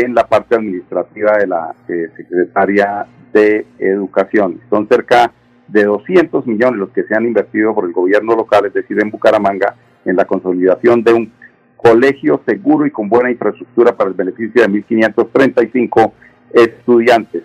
en 0.03 0.13
la 0.13 0.27
parte 0.27 0.55
administrativa 0.55 1.38
de 1.38 1.47
la 1.47 1.73
eh, 1.88 2.10
Secretaria 2.17 3.05
de 3.31 3.65
Educación. 3.79 4.60
Son 4.69 4.88
cerca 4.89 5.31
de 5.69 5.86
200 5.86 6.45
millones 6.45 6.79
los 6.79 6.89
que 6.89 7.03
se 7.03 7.15
han 7.15 7.25
invertido 7.25 7.73
por 7.73 7.86
el 7.86 7.93
gobierno 7.93 8.36
local, 8.36 8.65
es 8.65 8.73
decir, 8.73 9.01
en 9.01 9.10
Bucaramanga, 9.10 9.75
en 10.03 10.17
la 10.17 10.25
consolidación 10.25 11.01
de 11.01 11.13
un 11.13 11.31
colegio 11.77 12.41
seguro 12.45 12.86
y 12.86 12.91
con 12.91 13.08
buena 13.08 13.31
infraestructura 13.31 13.95
para 13.95 14.10
el 14.10 14.15
beneficio 14.15 14.62
de 14.62 14.69
1.535 14.69 16.12
estudiantes. 16.51 17.43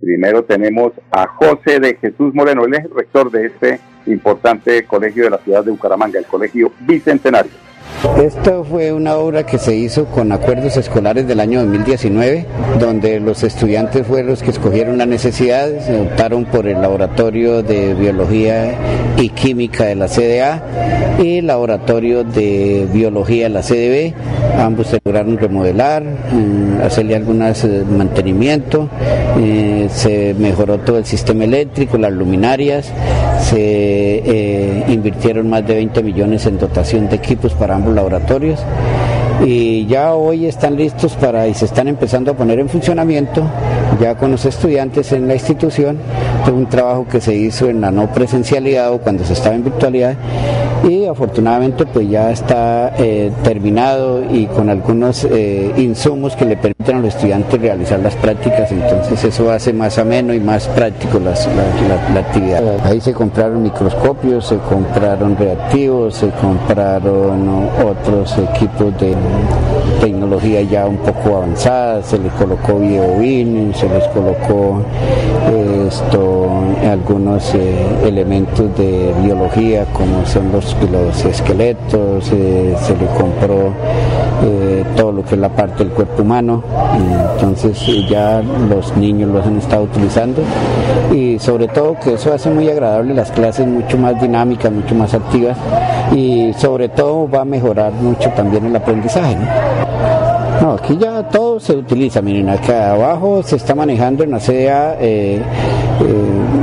Primero 0.00 0.42
tenemos 0.44 0.92
a 1.10 1.26
José 1.26 1.78
de 1.78 1.94
Jesús 1.96 2.34
Moreno, 2.34 2.64
él 2.64 2.72
es 2.72 2.84
el 2.86 2.94
rector 2.94 3.30
de 3.30 3.46
este 3.46 3.80
importante 4.06 4.84
colegio 4.84 5.24
de 5.24 5.30
la 5.30 5.38
ciudad 5.38 5.62
de 5.62 5.72
Bucaramanga, 5.72 6.18
el 6.18 6.24
Colegio 6.24 6.72
Bicentenario. 6.80 7.69
Esto 8.22 8.64
fue 8.64 8.92
una 8.92 9.16
obra 9.16 9.44
que 9.44 9.58
se 9.58 9.76
hizo 9.76 10.06
con 10.06 10.32
acuerdos 10.32 10.76
escolares 10.76 11.26
del 11.26 11.40
año 11.40 11.60
2019, 11.60 12.46
donde 12.78 13.20
los 13.20 13.42
estudiantes 13.42 14.06
fueron 14.06 14.28
los 14.30 14.42
que 14.42 14.50
escogieron 14.50 14.98
las 14.98 15.08
necesidades, 15.08 15.84
se 15.84 16.00
optaron 16.00 16.44
por 16.46 16.66
el 16.66 16.80
laboratorio 16.80 17.62
de 17.62 17.94
biología 17.94 18.74
y 19.16 19.28
química 19.30 19.84
de 19.84 19.96
la 19.96 20.08
CDA 20.08 20.62
y 21.22 21.38
el 21.38 21.46
laboratorio 21.46 22.24
de 22.24 22.88
biología 22.92 23.44
de 23.44 23.50
la 23.50 23.62
CDB. 23.62 24.14
Ambos 24.58 24.88
se 24.88 24.98
lograron 25.04 25.38
remodelar, 25.38 26.02
mm, 26.02 26.82
hacerle 26.82 27.16
algunos 27.16 27.64
eh, 27.64 27.84
mantenimiento, 27.88 28.88
eh, 29.38 29.88
se 29.90 30.34
mejoró 30.38 30.78
todo 30.78 30.98
el 30.98 31.04
sistema 31.04 31.44
eléctrico, 31.44 31.98
las 31.98 32.12
luminarias, 32.12 32.92
se 33.40 33.58
eh, 33.58 34.84
invirtieron 34.88 35.48
más 35.48 35.66
de 35.66 35.74
20 35.74 36.02
millones 36.02 36.46
en 36.46 36.58
dotación 36.58 37.08
de 37.08 37.16
equipos 37.16 37.54
para 37.54 37.69
ambos 37.70 37.94
laboratorios 37.94 38.60
y 39.44 39.86
ya 39.86 40.14
hoy 40.14 40.46
están 40.46 40.76
listos 40.76 41.14
para 41.14 41.46
y 41.46 41.54
se 41.54 41.64
están 41.64 41.88
empezando 41.88 42.32
a 42.32 42.34
poner 42.34 42.58
en 42.58 42.68
funcionamiento 42.68 43.42
ya 44.00 44.14
con 44.14 44.30
los 44.30 44.44
estudiantes 44.44 45.12
en 45.12 45.26
la 45.26 45.34
institución. 45.34 45.98
Fue 46.44 46.52
un 46.52 46.66
trabajo 46.66 47.06
que 47.08 47.20
se 47.20 47.34
hizo 47.34 47.68
en 47.68 47.80
la 47.80 47.90
no 47.90 48.12
presencialidad 48.12 48.92
o 48.92 48.98
cuando 48.98 49.24
se 49.24 49.32
estaba 49.32 49.54
en 49.54 49.64
virtualidad 49.64 50.14
y 50.88 51.06
afortunadamente 51.06 51.86
pues 51.86 52.08
ya 52.08 52.30
está 52.30 52.94
eh, 52.98 53.30
terminado 53.42 54.22
y 54.30 54.46
con 54.46 54.68
algunos 54.70 55.24
eh, 55.24 55.72
insumos 55.76 56.36
que 56.36 56.44
le 56.44 56.56
permiten 56.56 56.96
a 56.96 57.00
los 57.00 57.14
estudiantes 57.14 57.60
realizar 57.60 58.00
las 58.00 58.14
prácticas, 58.16 58.70
entonces 58.72 59.22
eso 59.24 59.50
hace 59.50 59.72
más 59.72 59.98
ameno 59.98 60.32
y 60.32 60.40
más 60.40 60.68
práctico 60.68 61.18
las, 61.18 61.46
la, 61.48 62.14
la, 62.14 62.20
actividad. 62.20 62.62
Ahí 62.84 63.00
se 63.00 63.12
compraron 63.12 63.62
microscopios, 63.62 64.46
se 64.46 64.56
compraron 64.58 65.36
reactivos, 65.36 66.14
se 66.14 66.30
compraron 66.30 67.68
otros 67.84 68.36
equipos 68.38 68.98
de 69.00 69.14
tecnología 70.00 70.62
ya 70.62 70.86
un 70.86 70.96
poco 70.98 71.36
avanzada, 71.36 72.02
se 72.02 72.18
les 72.18 72.32
colocó 72.32 72.78
biobin, 72.78 73.72
se 73.74 73.88
les 73.88 74.06
colocó 74.08 74.82
esto, 75.86 76.39
algunos 76.90 77.54
eh, 77.54 77.86
elementos 78.04 78.76
de 78.76 79.14
biología 79.22 79.84
como 79.92 80.24
son 80.26 80.52
los, 80.52 80.76
los 80.90 81.24
esqueletos, 81.24 82.30
eh, 82.32 82.74
se 82.80 82.96
le 82.96 83.06
compró 83.06 83.72
eh, 84.42 84.84
todo 84.96 85.12
lo 85.12 85.24
que 85.24 85.34
es 85.34 85.40
la 85.40 85.48
parte 85.48 85.84
del 85.84 85.92
cuerpo 85.92 86.22
humano, 86.22 86.62
entonces 87.34 87.78
ya 88.08 88.42
los 88.68 88.96
niños 88.96 89.30
los 89.30 89.46
han 89.46 89.58
estado 89.58 89.84
utilizando. 89.84 90.42
Y 91.12 91.38
sobre 91.38 91.68
todo 91.68 91.96
que 91.98 92.14
eso 92.14 92.32
hace 92.32 92.50
muy 92.50 92.68
agradable 92.68 93.14
las 93.14 93.30
clases 93.32 93.66
mucho 93.66 93.98
más 93.98 94.20
dinámicas, 94.20 94.70
mucho 94.72 94.94
más 94.94 95.12
activas. 95.14 95.56
Y 96.14 96.52
sobre 96.54 96.88
todo 96.88 97.28
va 97.28 97.42
a 97.42 97.44
mejorar 97.44 97.92
mucho 97.92 98.30
también 98.30 98.66
el 98.66 98.76
aprendizaje. 98.76 99.36
Aquí 100.68 100.96
ya 100.98 101.22
todo 101.28 101.58
se 101.58 101.74
utiliza, 101.74 102.20
miren, 102.20 102.48
acá 102.50 102.92
abajo 102.92 103.42
se 103.42 103.56
está 103.56 103.74
manejando 103.74 104.24
en 104.24 104.30
la 104.30 104.38
CDA, 104.38 104.96
eh, 105.00 105.40
eh, 105.40 105.42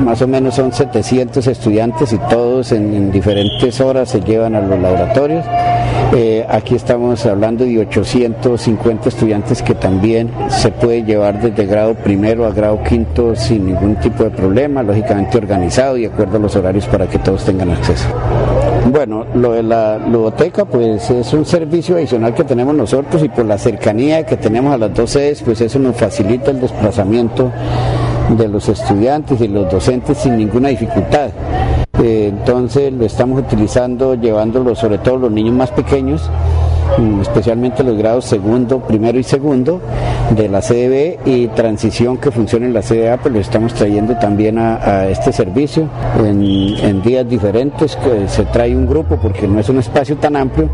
más 0.03 0.21
o 0.21 0.27
menos 0.27 0.55
son 0.55 0.71
700 0.71 1.45
estudiantes 1.47 2.13
y 2.13 2.17
todos 2.29 2.71
en, 2.71 3.11
diferentes 3.11 3.81
horas 3.81 4.09
se 4.09 4.21
llevan 4.21 4.55
a 4.55 4.61
los 4.61 4.79
laboratorios. 4.79 5.43
Eh, 6.15 6.45
aquí 6.47 6.75
estamos 6.75 7.25
hablando 7.25 7.65
de 7.65 7.79
850 7.79 9.09
estudiantes 9.09 9.61
que 9.61 9.75
también 9.75 10.31
se 10.47 10.71
puede 10.71 11.03
llevar 11.03 11.41
desde 11.41 11.65
grado 11.65 11.95
primero 11.95 12.45
a 12.45 12.51
grado 12.51 12.81
quinto 12.83 13.35
sin 13.35 13.65
ningún 13.65 13.95
tipo 13.95 14.23
de 14.23 14.29
problema, 14.29 14.83
lógicamente 14.83 15.37
organizado 15.37 15.97
y 15.97 16.01
de 16.01 16.07
acuerdo 16.07 16.37
a 16.37 16.39
los 16.39 16.55
horarios 16.55 16.85
para 16.85 17.07
que 17.07 17.19
todos 17.19 17.43
tengan 17.43 17.71
acceso. 17.71 18.07
Bueno, 18.89 19.25
lo 19.35 19.51
de 19.51 19.63
la 19.63 19.97
ludoteca 19.97 20.63
pues 20.63 21.09
es 21.09 21.33
un 21.33 21.45
servicio 21.45 21.97
adicional 21.97 22.33
que 22.33 22.45
tenemos 22.45 22.73
nosotros 22.73 23.21
y 23.21 23.27
por 23.27 23.43
la 23.43 23.57
cercanía 23.57 24.25
que 24.25 24.37
tenemos 24.37 24.73
a 24.73 24.77
las 24.77 24.93
dos 24.93 25.09
sedes 25.09 25.41
pues 25.43 25.59
eso 25.59 25.77
nos 25.77 25.97
facilita 25.97 26.51
el 26.51 26.61
desplazamiento 26.61 27.51
de 28.37 28.47
los 28.47 28.69
estudiantes 28.69 29.41
y 29.41 29.49
los 29.49 29.69
docentes 29.69 30.19
sin 30.19 30.37
ninguna 30.37 30.69
dificultad. 30.69 31.31
Eh, 32.01 32.27
entonces 32.29 32.93
lo 32.93 33.05
estamos 33.05 33.39
utilizando 33.39 34.15
llevándolo 34.15 34.73
sobre 34.73 34.99
todo 34.99 35.17
los 35.17 35.31
niños 35.31 35.53
más 35.53 35.71
pequeños 35.71 36.29
especialmente 37.21 37.83
los 37.83 37.97
grados 37.97 38.25
segundo, 38.25 38.79
primero 38.79 39.19
y 39.19 39.23
segundo 39.23 39.81
de 40.31 40.49
la 40.49 40.61
CDB 40.61 41.19
y 41.25 41.47
transición 41.47 42.17
que 42.17 42.31
funciona 42.31 42.65
en 42.65 42.73
la 42.73 42.81
CDA, 42.81 43.17
pues 43.17 43.33
lo 43.33 43.39
estamos 43.39 43.73
trayendo 43.73 44.17
también 44.17 44.57
a, 44.57 45.07
este 45.07 45.31
servicio 45.31 45.89
en, 46.19 47.01
días 47.01 47.27
diferentes, 47.29 47.95
que 47.95 48.27
se 48.27 48.45
trae 48.45 48.75
un 48.75 48.87
grupo 48.87 49.17
porque 49.17 49.47
no 49.47 49.59
es 49.59 49.69
un 49.69 49.79
espacio 49.79 50.17
tan 50.17 50.35
amplio, 50.35 50.69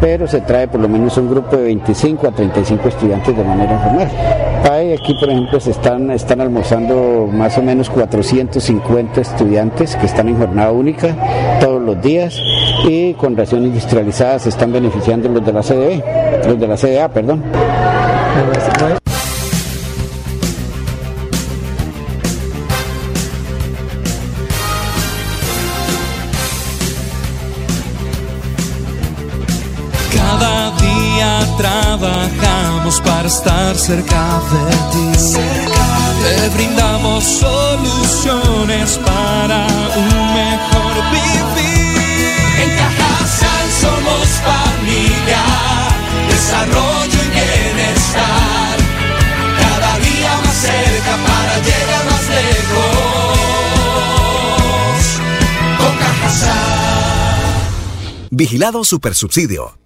pero 0.00 0.26
se 0.26 0.40
trae 0.40 0.68
por 0.68 0.80
lo 0.80 0.88
menos 0.88 1.16
un 1.18 1.30
grupo 1.30 1.56
de 1.56 1.64
25 1.64 2.28
a 2.28 2.30
35 2.30 2.88
estudiantes 2.88 3.36
de 3.36 3.44
manera 3.44 3.78
formal. 3.78 4.08
aquí, 4.94 5.14
por 5.20 5.30
ejemplo, 5.30 5.60
se 5.60 5.70
están, 5.70 6.10
están 6.10 6.40
almorzando 6.40 7.28
más 7.32 7.56
o 7.58 7.62
menos 7.62 7.90
450 7.90 9.20
estudiantes 9.20 9.96
que 9.96 10.06
están 10.06 10.28
en 10.28 10.38
jornada 10.38 10.72
única 10.72 11.14
los 11.88 12.02
días 12.02 12.38
y 12.84 13.14
con 13.14 13.34
ración 13.34 13.64
industrializada 13.64 14.38
se 14.38 14.50
están 14.50 14.70
beneficiando 14.72 15.28
los 15.30 15.44
de 15.44 15.52
la 15.52 15.62
CDE, 15.62 16.04
los 16.46 16.60
de 16.60 16.68
la 16.68 16.76
CDA, 16.76 17.08
perdón. 17.08 17.42
Cada 30.14 30.70
día 30.76 31.40
trabajamos 31.56 33.00
para 33.00 33.28
estar 33.28 33.74
cerca 33.76 34.40
de 34.52 34.66
ti. 34.92 35.08
Te 36.20 36.48
brindamos 36.54 37.24
soluciones 37.24 38.98
para 38.98 39.66
un 39.96 40.34
mejor 40.34 40.94
vivir. 41.12 41.77
Familia, 44.26 45.44
desarrollo 46.28 47.18
y 47.24 47.30
bienestar. 47.30 48.76
Cada 49.60 49.98
día 49.98 50.32
más 50.44 50.56
cerca 50.56 51.16
para 51.26 51.54
llegar 51.58 52.04
más 52.10 52.24
lejos. 52.28 53.18
Cajasal. 55.98 56.58
Vigilado 58.30 58.84
Supersubsidio. 58.84 59.78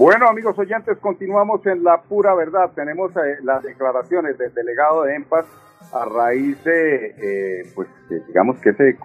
Bueno, 0.00 0.30
amigos 0.30 0.58
oyentes, 0.58 0.96
continuamos 0.96 1.60
en 1.66 1.84
la 1.84 2.00
pura 2.00 2.34
verdad. 2.34 2.70
Tenemos 2.74 3.14
eh, 3.16 3.36
las 3.42 3.62
declaraciones 3.62 4.38
del 4.38 4.54
delegado 4.54 5.02
de 5.02 5.14
EMPAS 5.16 5.44
a 5.92 6.06
raíz 6.06 6.64
de, 6.64 7.14
eh, 7.18 7.72
pues, 7.74 7.86
digamos 8.08 8.56
que 8.60 8.72
de, 8.72 8.96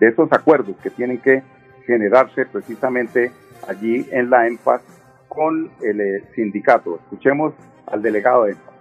esos 0.00 0.32
acuerdos 0.32 0.74
que 0.82 0.88
tienen 0.88 1.18
que 1.18 1.42
generarse 1.84 2.46
precisamente 2.46 3.30
allí 3.68 4.08
en 4.10 4.30
la 4.30 4.46
EMPAS 4.46 4.80
con 5.28 5.70
el 5.82 6.00
eh, 6.00 6.24
sindicato. 6.34 6.98
Escuchemos 7.02 7.52
al 7.86 8.00
delegado 8.00 8.44
de 8.44 8.52
EMPAS. 8.52 8.74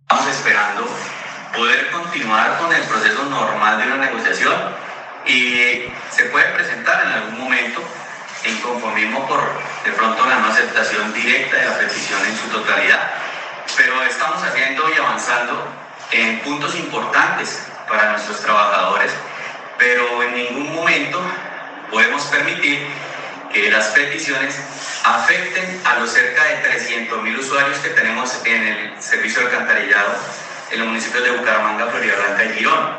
Estamos 0.00 0.28
esperando 0.30 0.84
poder 1.54 1.90
continuar 1.92 2.58
con 2.60 2.74
el 2.74 2.80
proceso 2.80 3.28
normal 3.28 3.78
de 3.78 3.92
una 3.92 4.06
negociación 4.06 4.54
y 5.26 5.82
se 6.12 6.24
puede 6.30 6.50
presentar 6.54 7.04
en 7.04 7.12
algún 7.12 7.40
momento 7.40 7.82
inconformismo 8.44 9.26
por 9.26 9.40
de 9.84 9.92
pronto 9.92 10.26
la 10.26 10.38
no 10.38 10.48
aceptación 10.48 11.12
directa 11.12 11.56
de 11.56 11.64
la 11.66 11.78
petición 11.78 12.20
en 12.24 12.36
su 12.36 12.48
totalidad, 12.48 13.10
pero 13.76 14.02
estamos 14.02 14.42
haciendo 14.42 14.88
y 14.90 14.98
avanzando 14.98 15.66
en 16.12 16.40
puntos 16.40 16.74
importantes 16.76 17.66
para 17.88 18.12
nuestros 18.12 18.40
trabajadores, 18.40 19.12
pero 19.78 20.22
en 20.22 20.34
ningún 20.34 20.74
momento 20.74 21.20
podemos 21.90 22.22
permitir 22.24 22.86
que 23.52 23.70
las 23.70 23.86
peticiones 23.88 24.56
afecten 25.04 25.80
a 25.84 25.98
los 25.98 26.10
cerca 26.10 26.44
de 26.44 26.62
300.000 26.62 27.38
usuarios 27.38 27.78
que 27.78 27.90
tenemos 27.90 28.44
en 28.44 28.62
el 28.62 29.02
servicio 29.02 29.40
de 29.40 29.46
alcantarillado 29.46 30.14
en 30.70 30.80
los 30.80 30.88
municipios 30.88 31.24
de 31.24 31.30
Bucaramanga, 31.30 31.86
Florida 31.86 32.14
Blanca 32.16 32.44
y 32.44 32.58
Girón. 32.58 32.90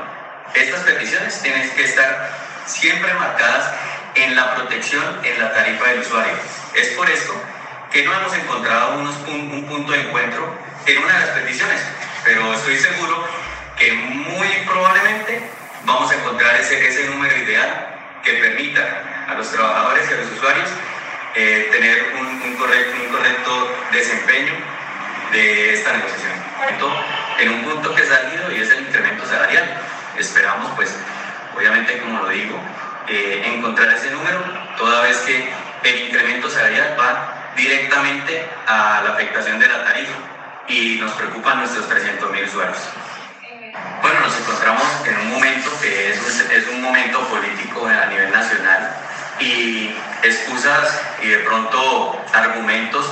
Estas 0.56 0.82
peticiones 0.82 1.40
tienen 1.42 1.70
que 1.70 1.84
estar 1.84 2.32
siempre 2.66 3.14
marcadas 3.14 3.72
en 4.24 4.36
la 4.36 4.56
protección 4.56 5.04
en 5.24 5.40
la 5.40 5.54
tarifa 5.54 5.88
del 5.88 6.00
usuario. 6.00 6.34
Es 6.76 6.90
por 6.90 7.10
esto 7.10 7.34
que 7.92 8.04
no 8.04 8.14
hemos 8.14 8.34
encontrado 8.36 9.00
un, 9.00 9.66
punto 9.66 9.92
de 9.92 10.02
encuentro 10.02 10.56
en 10.86 10.98
una 10.98 11.14
de 11.14 11.20
las 11.20 11.30
peticiones, 11.30 11.82
pero 12.24 12.54
estoy 12.54 12.78
seguro 12.78 13.28
que 13.78 13.94
muy 13.94 14.48
probablemente 14.66 15.42
vamos 15.86 16.12
a 16.12 16.16
encontrar 16.16 16.56
ese, 16.56 16.88
ese 16.88 17.06
número 17.06 17.36
ideal 17.38 18.20
que 18.24 18.34
permita 18.34 19.26
a 19.28 19.34
los 19.36 19.52
trabajadores 19.52 20.10
y 20.10 20.14
a 20.14 20.18
los 20.18 20.32
usuarios 20.32 20.70
eh, 21.36 21.70
tener 21.72 22.14
un, 22.20 22.42
un, 22.42 22.56
correcto, 22.56 22.96
un 23.02 23.12
correcto 23.12 23.78
desempeño 23.92 24.54
de 25.32 25.74
esta 25.74 25.94
negociación. 25.94 26.30
En 27.40 27.50
un 27.52 27.64
punto 27.64 27.96
que 27.96 28.02
ha 28.02 28.06
salido 28.06 28.52
y 28.52 28.62
es 28.62 28.70
el 28.72 28.82
incremento 28.82 29.26
salarial. 29.26 29.82
Esperamos, 30.18 30.72
pues, 30.76 30.94
obviamente, 31.56 32.00
como 32.00 32.24
lo 32.24 32.30
digo, 32.30 32.60
eh, 33.08 33.42
encontrar 33.46 33.90
ese 33.90 34.12
número, 34.12 34.40
toda 34.78 35.02
vez 35.02 35.18
que 35.20 35.52
el 35.84 36.08
incremento 36.08 36.50
salarial 36.50 36.96
va 37.00 37.52
directamente 37.56 38.46
a 38.68 39.02
la 39.04 39.12
afectación 39.12 39.60
de 39.60 39.68
la 39.68 39.84
tarifa 39.84 40.14
y 40.68 40.98
nos 41.00 41.12
preocupan 41.14 41.60
nuestros 41.60 41.90
300.000 41.90 42.48
usuarios. 42.48 42.78
Bueno, 44.02 44.20
nos 44.22 44.38
encontramos 44.40 44.84
en 45.06 45.18
un 45.20 45.30
momento 45.32 45.70
que 45.82 46.12
es, 46.12 46.50
es 46.52 46.68
un 46.68 46.82
momento 46.82 47.20
político 47.28 47.86
a 47.86 48.06
nivel 48.06 48.32
nacional 48.32 48.96
y 49.40 49.96
excusas 50.24 51.02
y 51.22 51.28
de 51.28 51.38
pronto 51.40 52.26
argumentos 52.34 53.06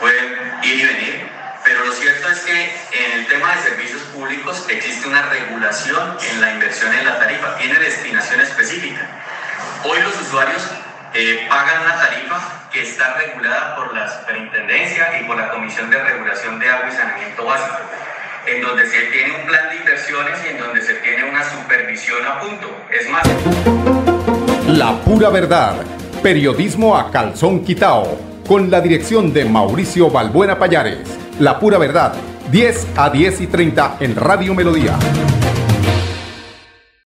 pueden 0.00 0.52
ir 0.62 0.80
y 0.80 0.84
venir, 0.84 1.28
pero 1.64 1.84
lo 1.84 1.92
cierto 1.92 2.28
es 2.28 2.40
que 2.40 2.76
en 2.92 3.12
el 3.20 3.26
tema 3.26 3.54
de 3.56 3.62
servicios 3.62 4.02
públicos 4.02 4.64
existe 4.68 5.08
una 5.08 5.22
regulación 5.22 6.16
en 6.30 6.40
la 6.40 6.52
inversión 6.52 6.92
en 6.92 7.04
la 7.04 7.18
tarifa, 7.18 7.56
tiene 7.56 7.78
destinación 7.78 8.40
específica. 8.40 9.08
Hoy 9.84 9.98
los 10.02 10.20
usuarios 10.20 10.62
eh, 11.14 11.46
pagan 11.48 11.82
una 11.82 11.96
tarifa 11.96 12.68
que 12.72 12.82
está 12.82 13.14
regulada 13.14 13.76
por 13.76 13.94
la 13.94 14.08
Superintendencia 14.08 15.20
y 15.20 15.24
por 15.24 15.36
la 15.36 15.50
Comisión 15.50 15.90
de 15.90 16.02
Regulación 16.02 16.58
de 16.58 16.68
Agua 16.68 16.88
y 16.88 16.92
Saneamiento 16.92 17.44
Básico, 17.44 17.76
en 18.46 18.62
donde 18.62 18.86
se 18.86 19.00
tiene 19.06 19.34
un 19.40 19.46
plan 19.46 19.68
de 19.70 19.76
inversiones 19.76 20.38
y 20.44 20.48
en 20.48 20.58
donde 20.58 20.82
se 20.82 20.94
tiene 20.94 21.24
una 21.24 21.44
supervisión 21.44 22.26
a 22.26 22.40
punto. 22.40 22.86
Es 22.90 23.08
más... 23.10 23.22
La 24.66 24.92
pura 25.04 25.30
verdad. 25.30 25.76
Periodismo 26.22 26.96
a 26.96 27.10
calzón 27.10 27.64
quitao. 27.64 28.18
Con 28.46 28.70
la 28.70 28.80
dirección 28.80 29.32
de 29.32 29.44
Mauricio 29.44 30.10
Balbuena 30.10 30.58
Payares. 30.58 31.08
La 31.38 31.58
pura 31.58 31.78
verdad. 31.78 32.14
10 32.50 32.86
a 32.96 33.10
10 33.10 33.40
y 33.42 33.46
30 33.46 33.96
en 34.00 34.16
Radio 34.16 34.54
Melodía. 34.54 34.96